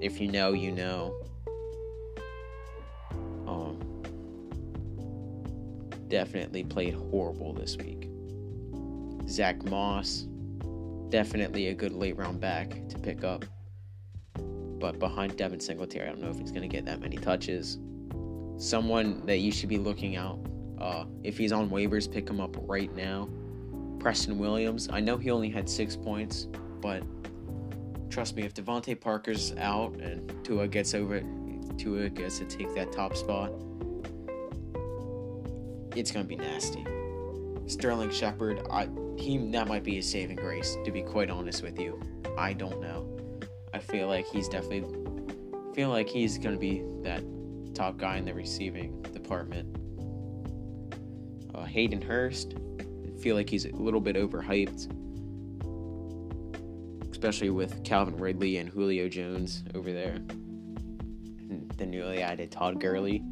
[0.00, 1.14] If you know, you know.
[3.46, 3.78] Um,
[6.12, 8.10] definitely played horrible this week.
[9.26, 10.26] Zach Moss,
[11.08, 13.46] definitely a good late round back to pick up.
[14.36, 17.78] But behind Devin Singletary, I don't know if he's going to get that many touches.
[18.58, 20.38] Someone that you should be looking out.
[20.78, 23.30] Uh, if he's on waivers, pick him up right now.
[23.98, 24.90] Preston Williams.
[24.92, 26.46] I know he only had six points,
[26.82, 27.02] but
[28.10, 31.22] trust me, if DeVante Parker's out and Tua gets over,
[31.78, 33.50] Tua gets to take that top spot,
[35.94, 36.84] it's gonna be nasty.
[37.66, 40.76] Sterling Shepard, I he that might be his saving grace.
[40.84, 42.00] To be quite honest with you,
[42.36, 43.06] I don't know.
[43.72, 44.84] I feel like he's definitely
[45.74, 47.22] feel like he's gonna be that
[47.74, 49.76] top guy in the receiving department.
[51.54, 54.90] Uh, Hayden Hurst, I feel like he's a little bit overhyped,
[57.10, 60.18] especially with Calvin Ridley and Julio Jones over there.
[61.76, 63.22] the newly added Todd Gurley.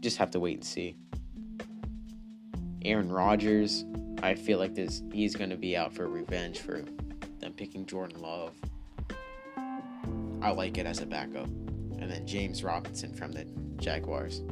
[0.00, 0.96] Just have to wait and see.
[2.82, 3.84] Aaron Rodgers,
[4.22, 6.82] I feel like this he's going to be out for revenge for
[7.40, 8.54] them picking Jordan Love.
[10.42, 11.46] I like it as a backup.
[11.46, 13.44] And then James Robinson from the
[13.76, 14.42] Jaguars.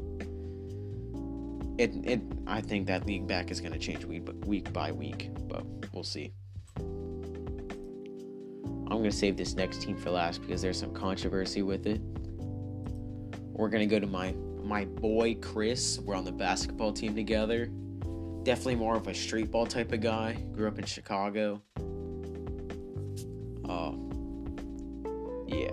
[1.78, 5.30] It it I think that league back is going to change week week by week,
[5.48, 5.64] but
[5.94, 6.32] we'll see.
[8.90, 12.00] I'm going to save this next team for last because there's some controversy with it.
[13.52, 15.98] We're going to go to my my boy Chris.
[16.00, 17.70] We're on the basketball team together.
[18.48, 20.32] Definitely more of a street ball type of guy.
[20.52, 21.60] Grew up in Chicago.
[23.68, 23.92] Uh,
[25.46, 25.70] yeah.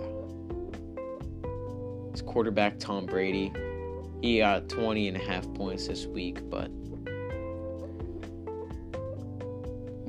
[2.12, 3.50] His quarterback Tom Brady.
[4.20, 6.70] He got 20 and a half points this week, but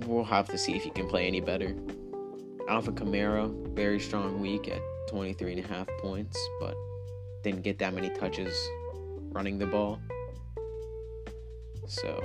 [0.06, 1.74] we'll have to see if he can play any better.
[2.68, 6.76] Alvin Kamara, very strong week at 23 and a half points, but
[7.46, 8.54] didn't get that many touches
[9.32, 10.02] running the ball.
[11.88, 12.22] So,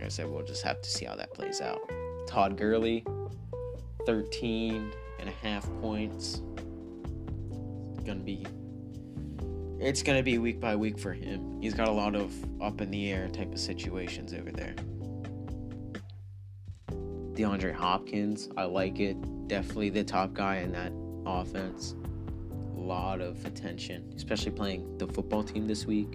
[0.00, 1.78] like I said, we'll just have to see how that plays out.
[2.26, 3.04] Todd Gurley,
[4.06, 6.40] 13 and a half points.
[8.06, 8.46] Gonna be
[9.78, 11.60] it's gonna be week by week for him.
[11.60, 12.32] He's got a lot of
[12.62, 14.74] up in the air type of situations over there.
[17.34, 19.18] DeAndre Hopkins, I like it.
[19.48, 20.92] Definitely the top guy in that
[21.26, 21.94] offense.
[22.74, 26.12] A lot of attention, especially playing the football team this week.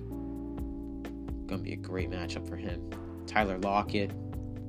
[1.46, 2.90] Gonna be a great matchup for him.
[3.28, 4.12] Tyler Lockett,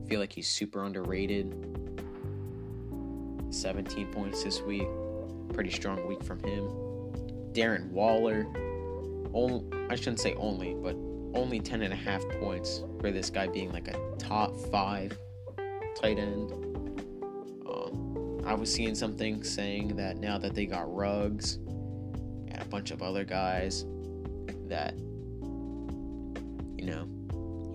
[0.09, 1.55] feel like he's super underrated.
[3.51, 4.87] 17 points this week.
[5.53, 6.69] Pretty strong week from him.
[7.53, 8.47] Darren Waller,
[9.33, 10.95] only, I shouldn't say only, but
[11.35, 15.17] only 10 and a half points for this guy being like a top five
[16.01, 16.53] tight end.
[17.67, 22.91] Um, I was seeing something saying that now that they got Ruggs and a bunch
[22.91, 23.85] of other guys,
[24.69, 24.95] that
[26.77, 27.09] you know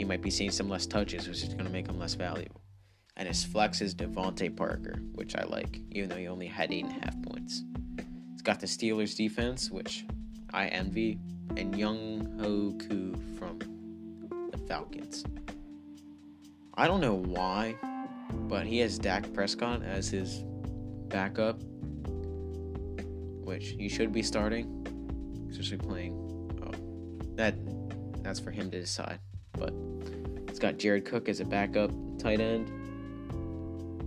[0.02, 2.60] he might be seeing some less touches, which is going to make him less valuable.
[3.18, 6.86] And his flex is DeVante Parker, which I like, even though he only had eight
[6.86, 7.64] and a half points.
[8.34, 10.04] It's got the Steelers defense, which
[10.52, 11.20] I envy,
[11.56, 13.60] and Younghoe Koo from
[14.52, 15.24] the Falcons.
[16.74, 17.76] I don't know why,
[18.32, 20.43] but he has Dak Prescott as his
[21.10, 21.62] backup,
[23.43, 26.16] which he should be starting, especially playing.
[26.66, 26.72] Oh,
[27.36, 27.54] that
[28.24, 29.20] that's for him to decide.
[29.54, 29.74] But
[30.47, 32.72] it's got Jared Cook as a backup tight end.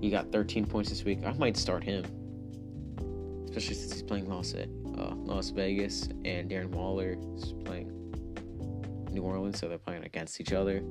[0.00, 1.20] He got 13 points this week.
[1.24, 2.04] I might start him,
[3.46, 4.66] especially since he's playing Las, uh,
[5.16, 7.90] Las Vegas and Darren Waller is playing
[9.10, 10.82] New Orleans, so they're playing against each other.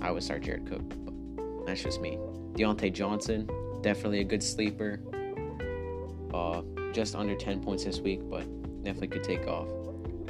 [0.00, 2.18] I would start Jared Cook, but that's just me.
[2.52, 3.48] Diontae Johnson,
[3.82, 5.00] definitely a good sleeper.
[6.32, 8.44] Uh, just under 10 points this week, but
[8.84, 9.68] definitely could take off.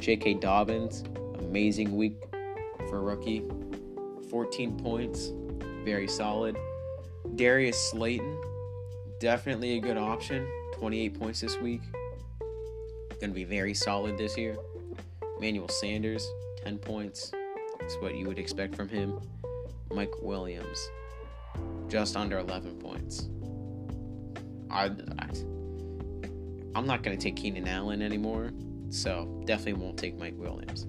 [0.00, 0.34] J.K.
[0.34, 1.04] Dobbins,
[1.38, 2.16] amazing week
[2.96, 3.42] for a rookie.
[4.30, 5.32] 14 points,
[5.84, 6.56] very solid.
[7.34, 8.40] Darius Slayton,
[9.20, 10.48] definitely a good option.
[10.78, 11.82] 28 points this week.
[13.20, 14.56] Going to be very solid this year.
[15.38, 16.26] Emmanuel Sanders,
[16.64, 17.32] 10 points.
[17.78, 19.20] That's what you would expect from him.
[19.90, 20.88] Mike Williams,
[21.88, 23.28] just under 11 points.
[24.70, 24.86] I,
[25.18, 25.28] I
[26.74, 28.50] I'm not going to take Keenan Allen anymore,
[28.90, 30.86] so definitely won't take Mike Williams.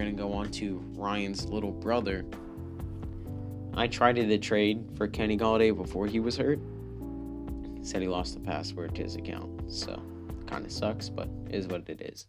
[0.00, 2.24] Going to go on to Ryan's little brother.
[3.74, 6.58] I tried to trade for Kenny Golladay before he was hurt.
[7.76, 10.00] He said he lost the password to his account, so
[10.46, 12.26] kind of sucks, but is what it is.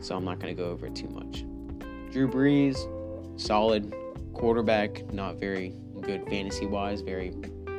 [0.00, 1.44] So I'm not going to go over it too much.
[2.12, 2.76] Drew Brees,
[3.40, 3.94] solid
[4.34, 7.00] quarterback, not very good fantasy wise.
[7.00, 7.32] Very,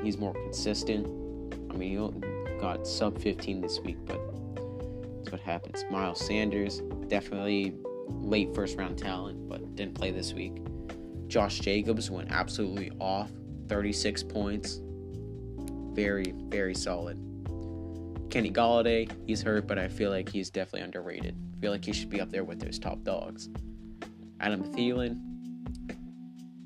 [0.03, 1.05] he's more consistent.
[1.72, 4.20] I mean, he got sub 15 this week, but
[5.18, 5.86] that's what happens.
[5.91, 7.76] Miles Sanders, definitely
[8.08, 10.58] late first round talent, but didn't play this week.
[11.28, 13.32] Josh Jacobs went absolutely off,
[13.68, 14.82] 36 points.
[15.93, 17.18] Very, very solid.
[18.30, 21.36] Kenny Golladay, he's hurt, but I feel like he's definitely underrated.
[21.55, 23.49] I feel like he should be up there with those top dogs.
[24.39, 25.20] Adam Thielen,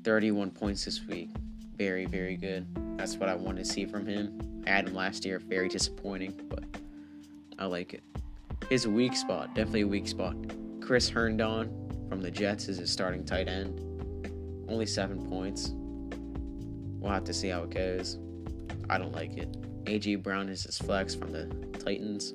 [0.04, 1.30] 31 points this week.
[1.76, 2.66] Very, very good.
[2.98, 4.62] That's what I wanted to see from him.
[4.66, 6.64] I had him last year, very disappointing, but
[7.58, 8.02] I like it.
[8.68, 10.36] His weak spot, definitely a weak spot.
[10.84, 11.70] Chris Herndon
[12.08, 13.80] from the Jets is his starting tight end.
[14.68, 15.72] Only seven points.
[16.98, 18.18] We'll have to see how it goes.
[18.90, 19.56] I don't like it.
[19.86, 20.16] A.J.
[20.16, 21.46] Brown is his flex from the
[21.78, 22.34] Titans.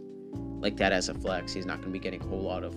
[0.62, 1.54] Like that as a flex.
[1.54, 2.76] He's not going to be getting a whole lot of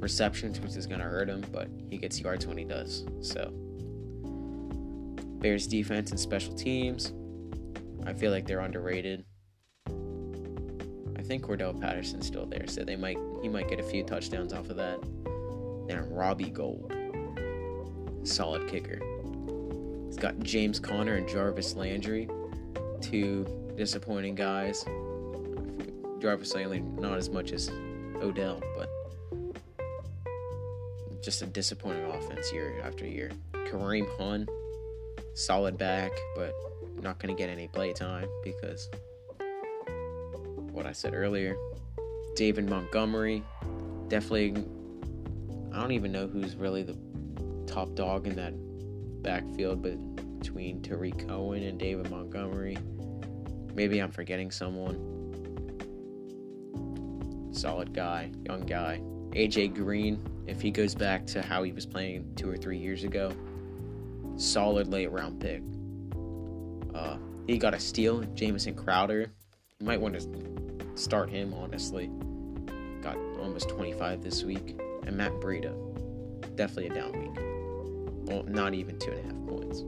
[0.00, 3.04] receptions, which is going to hurt him, but he gets yards when he does.
[3.20, 3.50] So,
[5.40, 7.12] Bears defense and special teams.
[8.06, 9.24] I feel like they're underrated.
[9.86, 14.52] I think Cordarrelle Patterson's still there, so they might he might get a few touchdowns
[14.52, 15.00] off of that.
[15.86, 16.94] Then Robbie Gould,
[18.24, 19.00] solid kicker.
[20.06, 22.28] He's got James Conner and Jarvis Landry,
[23.00, 24.84] two disappointing guys.
[26.20, 27.70] Jarvis Landry not as much as
[28.20, 28.90] Odell, but
[31.22, 33.30] just a disappointing offense year after year.
[33.52, 34.48] Kareem Hunt,
[35.34, 36.54] solid back, but
[37.02, 38.88] not going to get any play time because
[40.72, 41.56] what I said earlier.
[42.38, 43.42] David Montgomery,
[44.06, 44.64] definitely.
[45.72, 46.96] I don't even know who's really the
[47.66, 48.54] top dog in that
[49.24, 49.98] backfield, but
[50.38, 52.78] between Tarik Cohen and David Montgomery,
[53.74, 55.16] maybe I'm forgetting someone.
[57.50, 59.00] Solid guy, young guy.
[59.32, 63.02] AJ Green, if he goes back to how he was playing two or three years
[63.02, 63.32] ago,
[64.36, 65.60] solid late round pick.
[66.94, 67.16] Uh,
[67.48, 69.32] he got a steal, Jamison Crowder.
[69.80, 70.22] You might want to
[70.94, 72.12] start him, honestly.
[73.58, 74.78] Almost 25 this week.
[75.04, 75.74] And Matt Breida,
[76.54, 77.36] definitely a down week.
[78.28, 79.82] Well, not even two and a half points.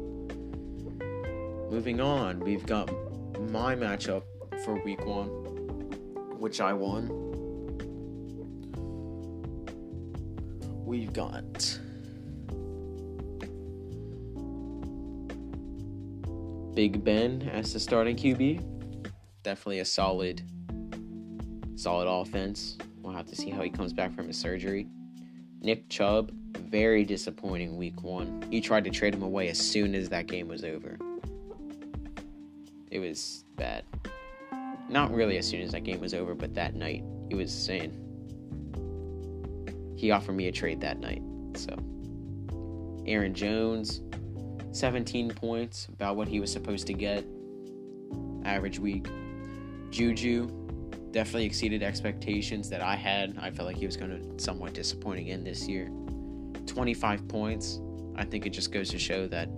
[1.72, 2.90] Moving on, we've got
[3.52, 4.24] my matchup
[4.64, 5.28] for week one,
[6.40, 7.10] which I won.
[10.84, 11.78] We've got
[16.74, 18.64] Big Ben as the starting QB.
[19.44, 20.42] Definitely a solid,
[21.76, 22.76] solid offense.
[23.02, 24.86] We'll have to see how he comes back from his surgery.
[25.62, 28.44] Nick Chubb, very disappointing week one.
[28.50, 30.98] He tried to trade him away as soon as that game was over.
[32.90, 33.84] It was bad.
[34.88, 37.96] Not really as soon as that game was over, but that night he was saying
[39.96, 41.22] he offered me a trade that night.
[41.54, 41.76] So
[43.06, 44.00] Aaron Jones,
[44.72, 47.24] 17 points, about what he was supposed to get.
[48.44, 49.08] Average week.
[49.90, 50.48] Juju
[51.12, 53.36] definitely exceeded expectations that I had.
[53.40, 55.90] I felt like he was going to somewhat disappoint again this year.
[56.66, 57.80] 25 points.
[58.16, 59.48] I think it just goes to show that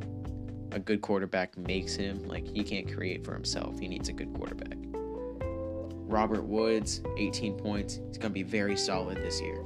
[0.71, 2.27] a good quarterback makes him.
[2.27, 4.79] Like, he can't create for himself, he needs a good quarterback.
[6.13, 8.01] Robert Woods, 18 points.
[8.09, 9.63] He's going to be very solid this year.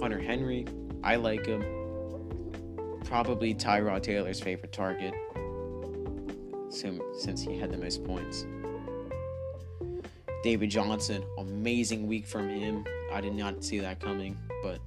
[0.00, 0.66] Hunter Henry,
[1.04, 1.62] I like him
[3.04, 5.14] probably Tyrod Taylor's favorite target
[6.70, 8.46] since he had the most points.
[10.42, 12.84] David Johnson, amazing week from him.
[13.12, 14.80] I did not see that coming, but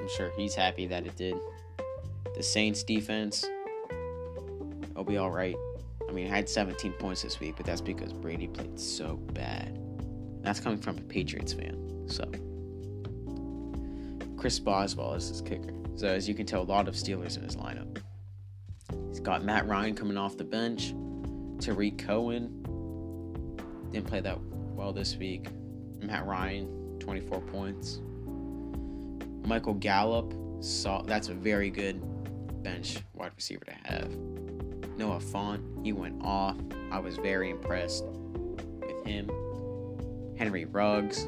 [0.00, 1.36] I'm sure he's happy that it did.
[2.34, 3.46] The Saints defense,
[4.90, 5.56] it'll be all right.
[6.08, 9.78] I mean, I had 17 points this week, but that's because Brady played so bad.
[10.42, 12.04] That's coming from a Patriots fan.
[12.06, 12.30] So,
[14.36, 15.72] Chris Boswell is his kicker.
[15.96, 17.98] So as you can tell, a lot of Steelers in his lineup.
[19.08, 20.94] He's got Matt Ryan coming off the bench.
[21.58, 22.65] Tarik Cohen
[23.96, 24.38] didn't play that
[24.74, 25.48] well this week.
[26.02, 28.00] Matt Ryan, 24 points.
[29.46, 32.02] Michael Gallup saw that's a very good
[32.62, 34.10] bench wide receiver to have.
[34.98, 36.56] Noah Fant, he went off.
[36.90, 39.30] I was very impressed with him.
[40.36, 41.26] Henry Ruggs,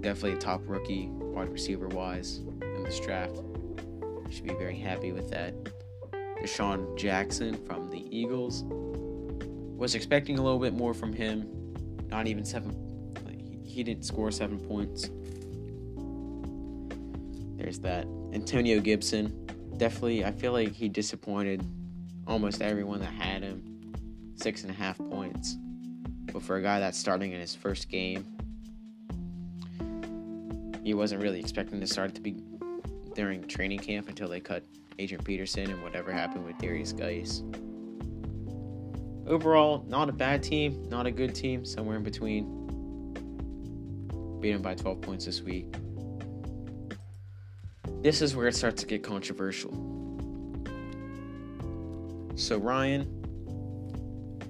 [0.00, 3.40] definitely a top rookie wide receiver wise in this draft.
[4.30, 5.52] Should be very happy with that.
[6.40, 8.64] DeSean Jackson from the Eagles.
[9.76, 11.55] Was expecting a little bit more from him.
[12.08, 12.74] Not even seven.
[13.64, 15.10] He didn't score seven points.
[17.56, 18.06] There's that.
[18.32, 19.46] Antonio Gibson.
[19.76, 21.66] Definitely, I feel like he disappointed
[22.26, 23.92] almost everyone that had him.
[24.36, 25.56] Six and a half points.
[26.32, 28.24] But for a guy that's starting in his first game,
[30.82, 32.36] he wasn't really expecting to start to be
[33.14, 34.62] during training camp until they cut
[34.98, 37.42] Adrian Peterson and whatever happened with Derrius Guice.
[39.26, 42.44] Overall, not a bad team, not a good team, somewhere in between.
[44.40, 45.74] Beat them by 12 points this week.
[48.02, 49.72] This is where it starts to get controversial.
[52.36, 53.24] So, Ryan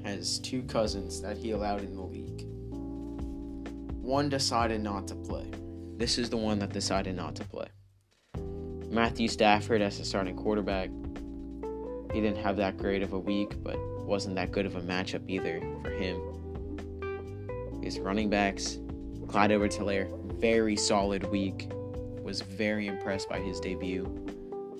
[0.04, 2.44] has two cousins that he allowed in the league.
[4.02, 5.50] One decided not to play.
[5.96, 7.68] This is the one that decided not to play.
[8.90, 10.90] Matthew Stafford as the starting quarterback.
[12.12, 13.76] He didn't have that great of a week, but
[14.06, 16.20] wasn't that good of a matchup either for him.
[17.82, 18.78] His running backs,
[19.28, 20.08] Clyde Edwards Helaire,
[20.40, 21.68] very solid week.
[22.22, 24.04] Was very impressed by his debut.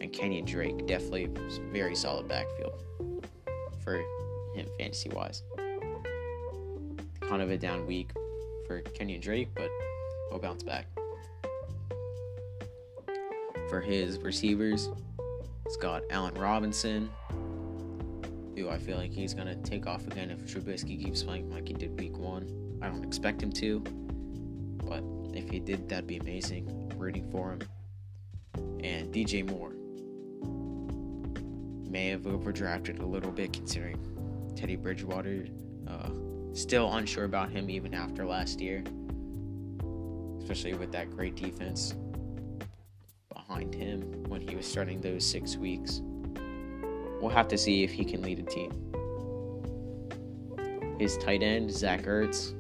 [0.01, 1.29] And Kenyan Drake, definitely
[1.71, 2.83] very solid backfield
[3.85, 3.99] for
[4.55, 5.43] him fantasy wise.
[7.21, 8.11] Kind of a down week
[8.67, 9.71] for Kenyan Drake, but
[10.29, 10.87] he'll bounce back
[13.69, 14.89] for his receivers.
[15.65, 17.11] He's got Allen Robinson,
[18.57, 21.69] who I feel like he's going to take off again if Trubisky keeps playing like
[21.69, 22.79] he did week one.
[22.81, 23.81] I don't expect him to,
[24.85, 25.03] but
[25.35, 26.93] if he did, that'd be amazing.
[26.97, 27.61] Rooting for him.
[28.83, 29.73] And DJ Moore
[31.91, 33.99] may have overdrafted a little bit considering
[34.57, 35.47] Teddy Bridgewater.
[35.87, 36.11] Uh,
[36.55, 38.83] still unsure about him even after last year,
[40.41, 41.95] especially with that great defense
[43.33, 46.01] behind him when he was starting those six weeks.
[47.27, 48.71] We'll have to see if he can lead a team.
[51.01, 52.55] His tight end, Zach Ertz,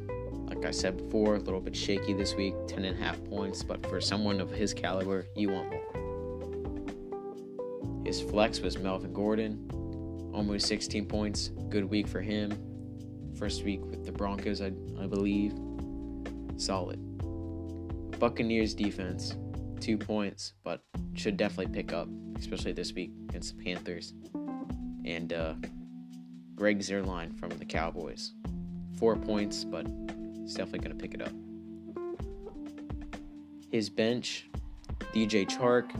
[0.48, 3.62] like I said before, a little bit shaky this week, 10 and a half points,
[3.62, 5.84] but for someone of his caliber, you want more.
[8.04, 9.70] His flex was Melvin Gordon,
[10.34, 11.52] almost 16 points.
[11.68, 12.50] Good week for him.
[13.38, 15.54] First week with the Broncos, I, I believe.
[16.56, 16.98] Solid.
[18.18, 19.36] Buccaneers defense,
[19.78, 20.82] two points, but
[21.14, 24.12] should definitely pick up, especially this week against the Panthers.
[25.06, 25.54] And uh,
[26.54, 28.32] Greg Zuerlein from the Cowboys,
[28.98, 29.86] four points, but
[30.42, 31.32] he's definitely going to pick it up.
[33.70, 34.48] His bench,
[35.12, 35.94] DJ Chark,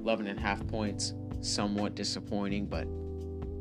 [0.00, 2.86] 11 and a half points, somewhat disappointing, but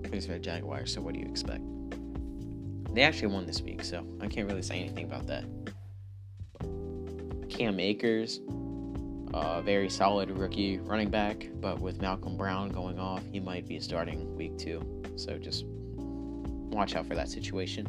[0.04, 1.64] plays for the Jaguars, so what do you expect?
[2.93, 5.45] They actually won this week, so I can't really say anything about that.
[7.50, 8.39] Cam Akers,
[9.34, 13.80] uh, very solid rookie running back, but with Malcolm Brown going off, he might be
[13.80, 14.82] starting week two.
[15.15, 17.86] So just watch out for that situation.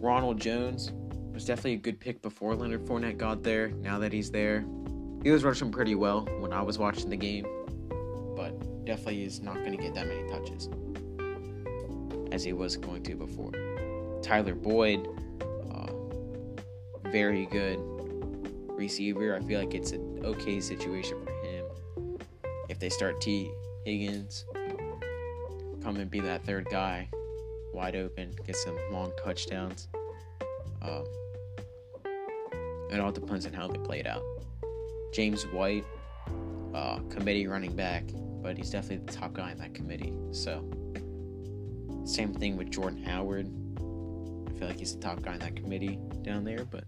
[0.00, 0.92] Ronald Jones
[1.32, 3.68] was definitely a good pick before Leonard Fournette got there.
[3.68, 4.64] Now that he's there,
[5.22, 7.46] he was rushing pretty well when I was watching the game,
[8.36, 10.68] but definitely is not going to get that many touches
[12.32, 13.52] as he was going to before.
[14.22, 15.06] Tyler Boyd,
[15.72, 15.92] uh,
[17.10, 17.78] very good
[18.78, 19.34] receiver.
[19.34, 22.18] I feel like it's an okay situation for him.
[22.68, 23.50] If they start Tee
[23.84, 24.44] Higgins,
[25.82, 27.08] come and be that third guy,
[27.74, 29.88] wide open, get some long touchdowns.
[30.80, 31.04] Um,
[32.90, 34.22] it all depends on how they play it out.
[35.12, 35.84] James White,
[36.74, 38.04] uh, committee running back,
[38.42, 40.14] but he's definitely the top guy in that committee.
[40.32, 40.64] So,
[42.04, 43.50] same thing with Jordan Howard.
[43.76, 46.84] I feel like he's the top guy in that committee down there, but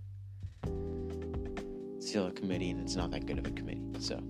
[2.01, 3.83] still a committee, and it's not that good of a committee.
[3.99, 4.21] So,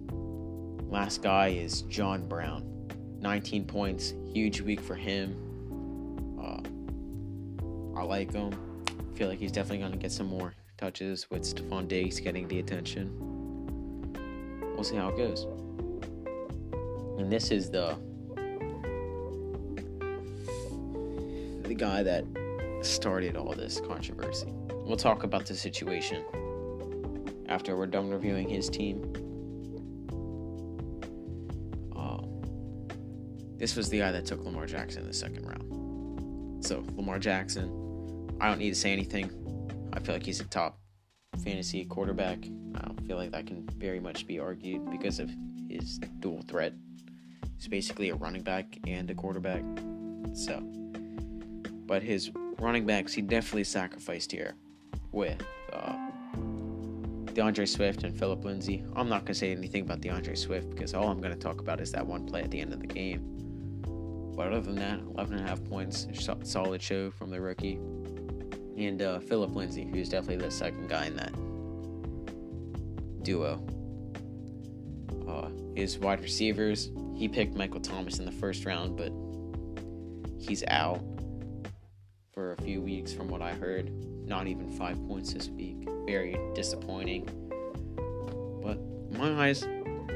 [0.88, 2.66] last guy is John Brown.
[3.20, 5.36] 19 points, huge week for him.
[6.40, 8.52] Uh, I like him.
[9.14, 12.58] Feel like he's definitely going to get some more touches with Stefon Diggs getting the
[12.58, 13.14] attention.
[14.74, 15.46] We'll see how it goes.
[17.18, 17.96] And this is the
[21.64, 22.24] the guy that
[22.80, 24.52] started all this controversy.
[24.72, 26.24] We'll talk about the situation
[27.50, 29.02] after we're done reviewing his team.
[31.94, 32.22] Uh,
[33.58, 36.64] this was the guy that took Lamar Jackson in the second round.
[36.64, 37.68] So, Lamar Jackson,
[38.40, 39.30] I don't need to say anything.
[39.92, 40.78] I feel like he's a top
[41.42, 42.38] fantasy quarterback.
[42.76, 45.30] I don't feel like that can very much be argued because of
[45.68, 46.72] his dual threat.
[47.56, 49.62] He's basically a running back and a quarterback.
[50.32, 50.60] So,
[51.86, 52.30] but his
[52.60, 54.54] running backs, he definitely sacrificed here
[55.12, 55.42] with
[57.40, 58.84] D'Andre Swift and Philip Lindsay.
[58.94, 61.62] I'm not going to say anything about D'Andre Swift because all I'm going to talk
[61.62, 64.32] about is that one play at the end of the game.
[64.36, 66.06] But other than that, 11 and a half points,
[66.42, 67.76] solid show from the rookie.
[68.76, 71.32] And uh, Philip Lindsay, who's definitely the second guy in that
[73.24, 73.64] duo.
[75.26, 79.14] Uh, his wide receivers, he picked Michael Thomas in the first round, but
[80.38, 81.02] he's out
[82.34, 83.90] for a few weeks from what I heard.
[84.30, 87.24] Not even five points this week very disappointing.
[88.62, 88.78] But
[89.12, 89.64] in my eyes,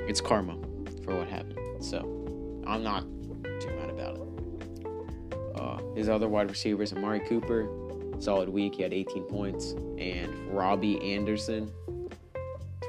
[0.08, 0.56] it's karma
[1.04, 1.58] for what happened.
[1.84, 1.98] So
[2.66, 3.02] I'm not
[3.60, 5.60] too mad about it.
[5.60, 7.68] Uh, his other wide receivers, Amari Cooper,
[8.18, 8.74] solid week.
[8.74, 9.72] He had 18 points.
[9.98, 11.72] And Robbie Anderson,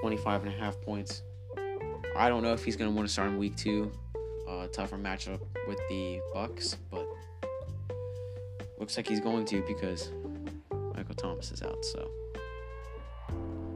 [0.02, 1.22] 25 and a half points.
[2.16, 3.92] I don't know if he's going to want to start in week two.
[4.50, 7.08] Uh, tougher matchup with the Bucks, but
[8.80, 10.12] looks like he's going to because
[11.16, 11.84] Michael Thomas is out.
[11.86, 12.10] So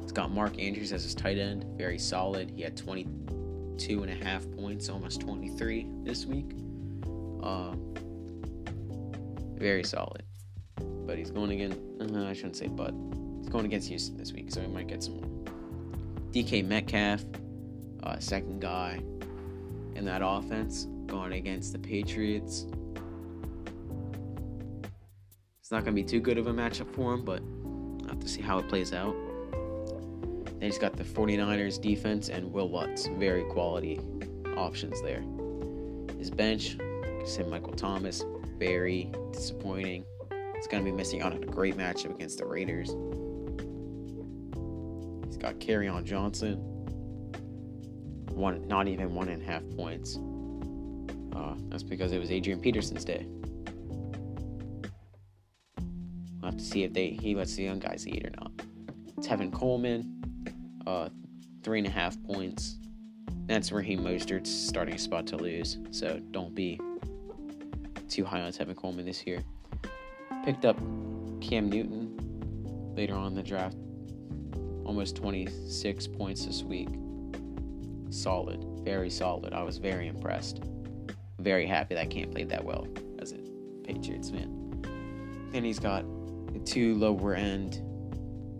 [0.02, 2.52] it's got Mark Andrews as his tight end, very solid.
[2.56, 6.52] He had 22 and a half points, almost 23 this week.
[7.44, 7.74] Uh,
[9.56, 10.24] very solid.
[11.06, 12.94] But he's going against, uh, I shouldn't say but,
[13.40, 15.46] he's going against Houston this week, so he might get some more.
[16.32, 17.24] DK Metcalf,
[18.04, 19.02] uh, second guy
[19.96, 22.66] in that offense, going against the Patriots.
[25.70, 27.44] It's not going to be too good of a matchup for him, but
[28.02, 29.16] I'll have to see how it plays out.
[29.52, 33.06] Then he's got the 49ers defense and Wil Lutz.
[33.06, 34.02] Very quality
[34.58, 35.24] options there.
[36.18, 36.76] His bench,
[37.24, 38.26] said Michael Thomas,
[38.58, 40.06] very disappointing.
[40.56, 42.88] He's going to be missing out on a great matchup against the Raiders.
[45.28, 46.56] He's got Kerryon Johnson,
[48.32, 50.18] one, not even one and a half points.
[51.32, 53.28] Uh, that's because it was Adrian Peterson's day.
[56.70, 58.52] See if they he lets the young guys eat or not.
[59.22, 60.22] Tevin Coleman,
[60.88, 61.10] uh,
[61.64, 62.78] three and a half points.
[63.46, 66.80] That's Raheem Mostert's starting spot to lose, so don't be
[68.08, 69.44] too high on Tevin Coleman this year.
[70.46, 70.78] Picked up
[71.42, 73.78] Cam Newton later on in the draft,
[74.86, 76.90] almost 26 points this week.
[78.12, 79.54] Solid, very solid.
[79.54, 80.62] I was very impressed.
[81.40, 82.88] Very happy that Cam played that well
[83.20, 83.38] as a
[83.84, 84.84] Patriots fan.
[85.52, 86.06] Then he's got
[86.66, 87.82] two lower end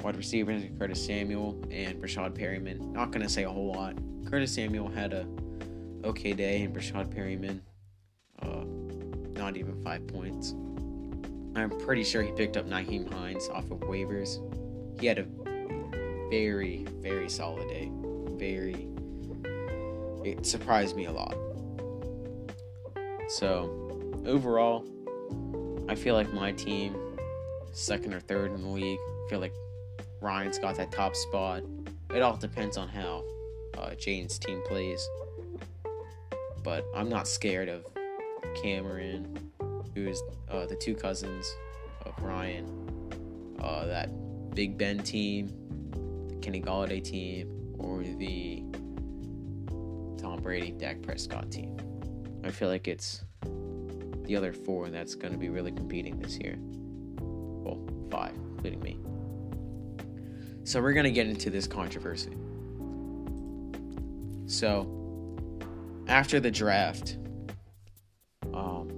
[0.04, 2.92] wide receivers, Curtis Samuel and Breshad Perriman.
[2.92, 3.96] Not gonna say a whole lot.
[4.30, 5.28] Curtis Samuel had a
[6.04, 7.62] okay day, and Breshad Perriman,
[8.42, 8.64] uh,
[9.40, 10.56] not even five points.
[11.56, 14.40] I'm pretty sure he picked up Nyheim Hines off of waivers.
[15.00, 15.26] He had a
[16.30, 17.92] very, very solid day.
[18.38, 18.88] Very,
[20.24, 21.36] it surprised me a lot.
[23.28, 24.86] So, overall,
[25.90, 26.96] I feel like my team,
[27.72, 29.54] second or third in the league, I feel like
[30.22, 31.64] Ryan's got that top spot.
[32.14, 33.24] It all depends on how
[33.78, 35.08] uh, Jane's team plays.
[36.64, 37.86] But I'm not scared of
[38.62, 39.52] Cameron,
[39.96, 41.56] who is uh, the two cousins
[42.06, 42.66] of Ryan,
[43.62, 44.10] uh, that
[44.54, 45.48] Big Ben team,
[46.28, 48.64] the Kenny Golladay team, or the
[50.22, 51.78] Tom Brady, Dak Prescott team.
[52.44, 53.24] I feel like it's
[54.26, 56.58] the other four that's going to be really competing this year.
[58.10, 58.98] Five, including me.
[60.64, 62.36] So we're going to get into this controversy.
[64.46, 64.88] So,
[66.08, 67.18] after the draft,
[68.54, 68.90] um,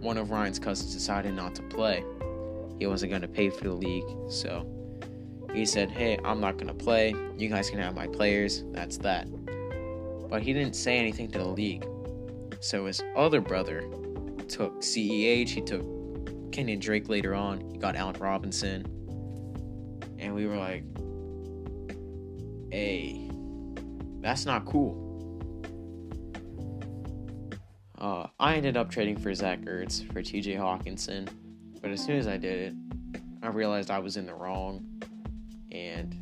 [0.00, 2.04] one of Ryan's cousins decided not to play.
[2.78, 4.66] He wasn't going to pay for the league, so
[5.52, 7.14] he said, Hey, I'm not going to play.
[7.36, 8.64] You guys can have my players.
[8.72, 9.26] That's that.
[10.28, 11.86] But he didn't say anything to the league.
[12.60, 13.82] So his other brother
[14.48, 15.82] took CEH, he took
[16.52, 18.84] Kenyan Drake later on, he got Allen Robinson.
[20.18, 20.84] And we were like,
[22.70, 23.28] Hey,
[24.20, 25.12] that's not cool.
[27.98, 31.28] Uh, I ended up trading for Zach Ertz for TJ Hockenson,
[31.80, 34.84] but as soon as I did it, I realized I was in the wrong,
[35.70, 36.12] and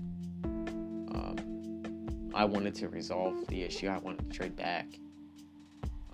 [1.14, 3.89] um, I wanted to resolve the issue.
[3.89, 4.89] I wanted to trade back.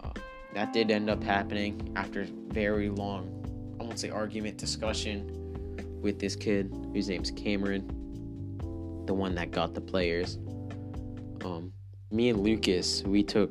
[0.02, 0.10] Uh,
[0.54, 3.45] that did end up happening after very long,
[3.86, 5.30] won't say argument, discussion
[6.02, 7.86] with this kid whose name's Cameron,
[9.06, 10.38] the one that got the players.
[11.44, 11.72] Um,
[12.10, 13.50] me and Lucas, we took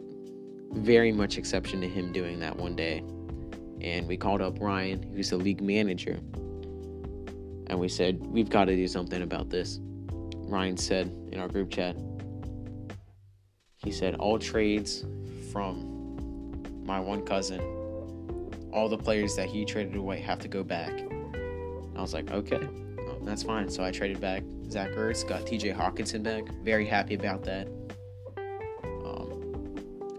[0.74, 3.00] very much exception to him doing that one day.
[3.82, 6.20] And we called up Ryan, who's the league manager.
[7.68, 9.80] And we said, We've got to do something about this.
[9.82, 11.96] Ryan said in our group chat,
[13.78, 15.06] he said, All trades
[15.52, 17.62] from my one cousin,
[18.76, 20.92] all the players that he traded away have to go back.
[21.96, 22.68] I was like, Okay,
[22.98, 23.70] well, that's fine.
[23.70, 26.44] So I traded back Zach Ertz, got TJ Hockenson back.
[26.64, 27.68] Very happy about that.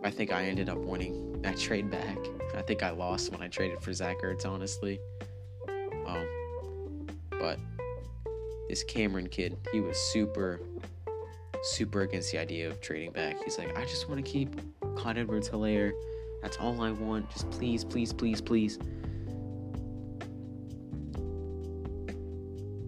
[0.07, 2.17] I think I ended up winning that trade back.
[2.55, 5.01] I think I lost when I traded for Zach Ertz, honestly.
[6.07, 7.09] Um,
[7.41, 7.59] but
[8.69, 10.61] this Cameron kid, he was super,
[11.65, 13.43] super against the idea of trading back.
[13.43, 14.55] He's like, I just want to keep
[14.95, 15.91] Clyde Edwards Helaire.
[16.47, 17.29] That's all I want.
[17.33, 18.79] Just please, please, please, please.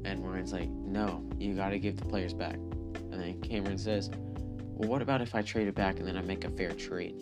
[0.04, 2.54] And Ryan's like, no, you got to give the players back.
[2.54, 6.20] And then Cameron says, well, what about if I trade it back and then I
[6.20, 7.16] make a fair trade?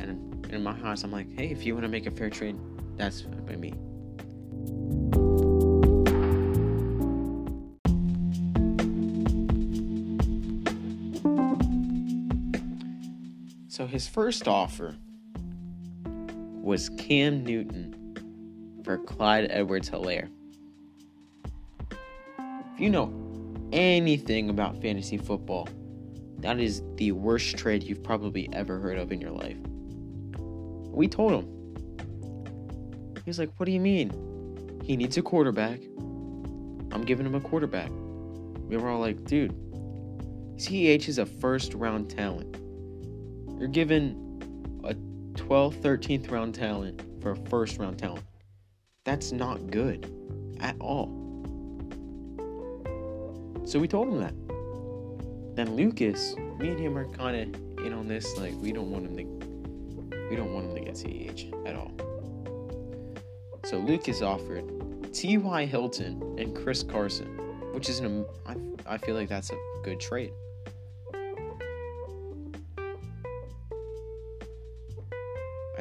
[0.00, 2.58] And in my house, I'm like, hey, if you want to make a fair trade,
[2.96, 3.74] that's fine by me.
[13.68, 14.94] So his first offer
[16.64, 20.30] was Cam Newton for Clyde Edwards Helaire.
[21.90, 23.12] If you know
[23.72, 25.68] anything about fantasy football,
[26.38, 29.58] that is the worst trade you've probably ever heard of in your life.
[30.90, 31.50] We told him.
[33.16, 34.80] He was like, What do you mean?
[34.84, 35.80] He needs a quarterback.
[36.92, 37.90] I'm giving him a quarterback.
[37.90, 39.52] We were all like, Dude,
[40.56, 42.56] CEH is a first round talent.
[43.58, 44.23] You're giving
[45.34, 48.24] 12th, 13th round talent for a first round talent.
[49.04, 50.10] That's not good
[50.60, 51.24] at all.
[53.64, 54.34] So we told him that.
[55.56, 58.36] Then Lucas, me and him are kind of in on this.
[58.36, 61.92] Like, we don't want him to We don't want him to get CEH at all.
[63.64, 65.64] So Lucas offered T.Y.
[65.66, 67.26] Hilton and Chris Carson,
[67.72, 68.56] which is an I,
[68.86, 70.32] I feel like that's a good trade.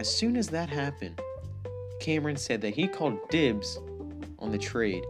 [0.03, 1.21] As soon as that happened,
[2.01, 3.79] Cameron said that he called dibs
[4.37, 5.05] on the trade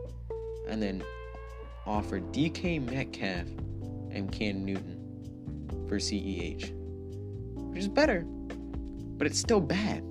[0.70, 1.04] and then
[1.88, 3.48] offered DK Metcalf
[4.12, 5.00] and Cam Newton
[5.90, 6.72] for CEH,
[7.72, 8.22] which is better,
[9.18, 10.04] but it's still bad.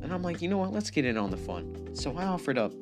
[0.00, 0.72] And I'm like, you know what?
[0.72, 1.96] Let's get in on the fun.
[1.96, 2.72] So I offered up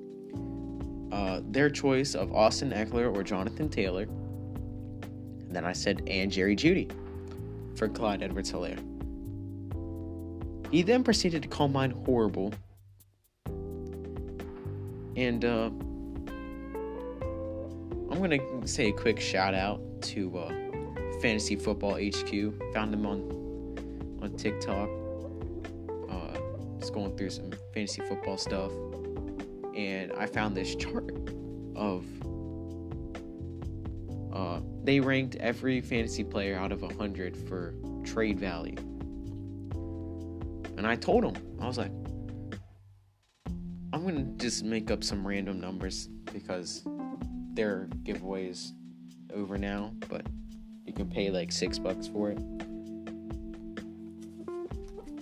[1.13, 4.03] uh, their choice of Austin Ekeler or Jonathan Taylor.
[4.03, 6.93] And then I said, and Jerry Jeudy
[7.75, 8.90] for Clyde Edwards Helaire.
[10.71, 12.55] He then proceeded to call mine horrible.
[15.17, 15.67] And uh,
[18.11, 20.49] I'm going to say a quick shout out to uh,
[21.21, 22.73] Fantasy Football HQ.
[22.73, 24.89] Found him on, on TikTok.
[26.09, 26.39] Uh,
[26.79, 28.71] just going through some fantasy football stuff.
[29.75, 31.11] And I found this chart
[31.75, 32.05] of.
[34.33, 38.77] Uh, they ranked every fantasy player out of 100 for trade value.
[40.81, 41.93] And I told him, I was like,
[43.93, 46.83] I'm gonna just make up some random numbers because
[47.53, 48.73] their giveaways
[49.35, 50.25] over now, but
[50.87, 52.39] you can pay like six bucks for it.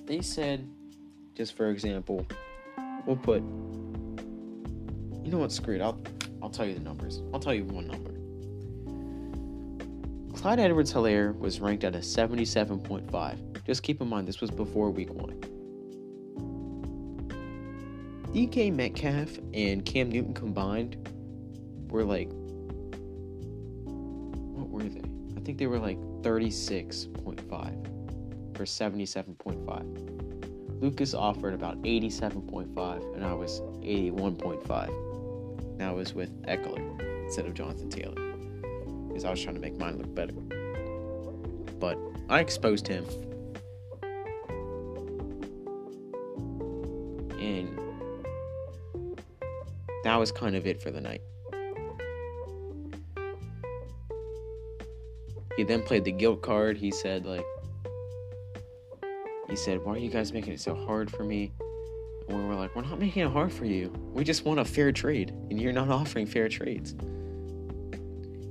[0.06, 0.64] They said,
[1.34, 2.24] just for example,
[3.04, 3.42] we'll put.
[5.24, 5.50] You know what?
[5.50, 5.80] Screw it.
[5.80, 6.00] I'll
[6.40, 7.20] I'll tell you the numbers.
[7.34, 8.14] I'll tell you one number.
[10.40, 13.47] Clyde Edwards Helaire was ranked at a 77.5.
[13.68, 15.38] Just keep in mind, this was before week one.
[18.32, 20.96] DK Metcalf and Cam Newton combined
[21.90, 22.30] were like,
[24.54, 25.02] what were they?
[25.36, 30.80] I think they were like 36.5 for 77.5.
[30.80, 35.76] Lucas offered about 87.5, and I was 81.5.
[35.76, 38.14] Now I was with Ekeler instead of Jonathan Taylor
[39.08, 40.32] because I was trying to make mine look better.
[41.78, 41.98] But
[42.30, 43.04] I exposed him.
[50.09, 51.20] That was kind of it for the night.
[55.59, 56.78] He then played the guilt card.
[56.78, 57.44] He said, like,
[59.50, 61.52] he said, Why are you guys making it so hard for me?
[62.28, 63.92] And we were like, We're not making it hard for you.
[64.14, 66.92] We just want a fair trade, and you're not offering fair trades.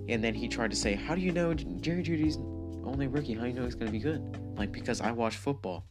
[0.09, 2.37] And then he tried to say, How do you know Jerry Jeudy's
[2.85, 3.33] only rookie?
[3.33, 4.21] How do you know he's going to be good?
[4.57, 5.85] Like, because I watch football.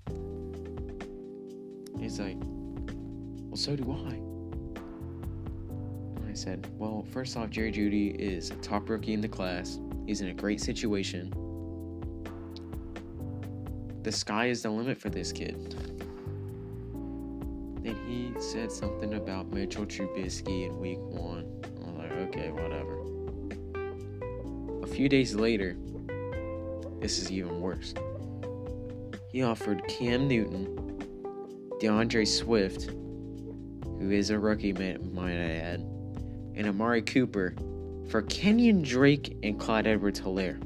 [1.98, 4.25] He's like, Well, so do I.
[6.36, 9.80] Said, Well, first off, Jerry Jeudy is a top rookie in the class.
[10.06, 11.32] He's in a great situation.
[14.02, 15.74] The sky is the limit for this kid.
[17.82, 21.46] Then he said something about Mitchell Trubisky in week one.
[21.64, 23.00] I was like, okay, whatever.
[24.84, 25.76] A few days later,
[27.00, 27.94] this is even worse.
[29.32, 30.66] He offered Cam Newton,
[31.80, 32.90] DeAndre Swift,
[33.98, 35.75] who is a rookie, might I add,
[36.56, 37.54] and Amari Cooper
[38.08, 40.60] for Kenyan Drake and Clyde Edwards Helaire.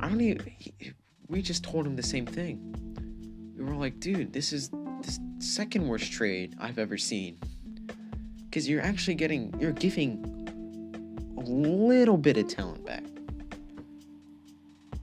[0.00, 0.46] I don't even.
[0.58, 0.92] He,
[1.28, 3.54] we just told him the same thing.
[3.56, 7.38] We were like, dude, this is the second worst trade I've ever seen.
[8.44, 10.24] Because you're actually getting, you're giving
[11.38, 13.04] a little bit of talent back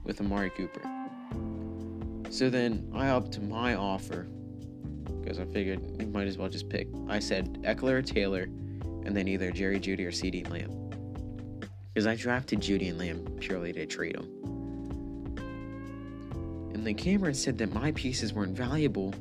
[0.04, 0.82] with Amari Cooper.
[2.30, 4.28] So then I upped my offer
[5.30, 6.88] because I figured you might as well just pick.
[7.08, 8.42] I said Ekeler or Taylor,
[9.04, 10.90] and then either Jerry Jeudy or CeeDee Lamb.
[11.94, 14.24] Because I drafted Jeudy and Lamb purely to trade them.
[16.74, 19.14] And then Cameron said that my pieces weren't valuable.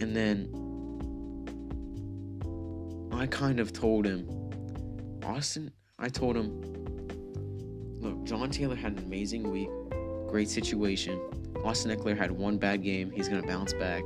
[0.00, 0.48] And then
[3.10, 4.24] I kind of told him,
[5.24, 6.60] Austin, I told him,
[7.98, 9.68] look, John Taylor had an amazing week,
[10.28, 11.20] great situation.
[11.64, 13.10] Austin Ekeler had one bad game.
[13.10, 14.02] He's going to bounce back.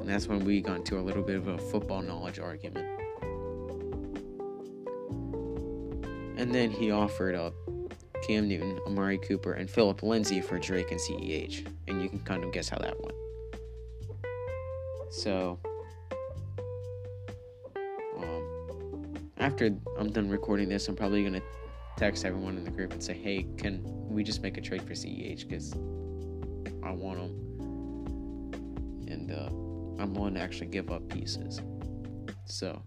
[0.00, 2.86] And that's when we got into a little bit of a football knowledge argument.
[6.38, 7.54] And then he offered up
[8.22, 11.66] Cam Newton, Amari Cooper, and Philip Lindsay for Drake and CEH.
[11.88, 13.14] And you can kind of guess how that went.
[15.10, 15.58] So,
[18.18, 21.42] um, after I'm done recording this, I'm probably going to
[21.96, 24.92] text everyone in the group and say, hey, can we just make a trade for
[24.92, 25.48] CEH?
[25.48, 25.72] Because
[26.82, 27.30] I want them.
[29.08, 31.60] And uh, I'm willing to actually give up pieces.
[32.44, 32.82] So,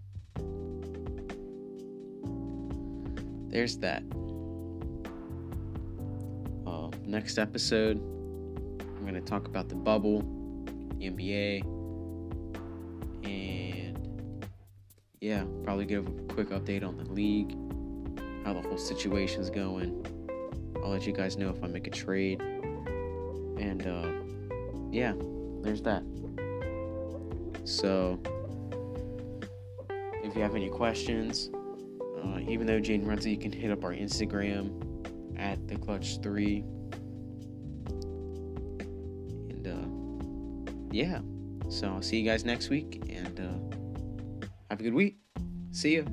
[3.48, 4.02] there's that.
[6.66, 10.20] Uh, next episode, I'm going to talk about the bubble,
[10.98, 11.64] the NBA,
[13.24, 14.46] and
[15.20, 17.56] yeah, probably give a quick update on the league,
[18.44, 20.06] how the whole situation's going.
[20.82, 22.40] I'll let you guys know if I make a trade.
[22.40, 24.10] And uh,
[24.90, 25.12] yeah,
[25.62, 26.02] there's that.
[27.64, 28.18] So,
[30.24, 31.50] if you have any questions,
[32.22, 34.70] uh, even though Jane runs it, you can hit up our Instagram
[35.38, 36.64] at the Clutch Three.
[39.50, 39.86] And uh,
[40.90, 41.20] yeah,
[41.68, 45.18] so I'll see you guys next week, and uh, have a good week.
[45.70, 46.04] See ya.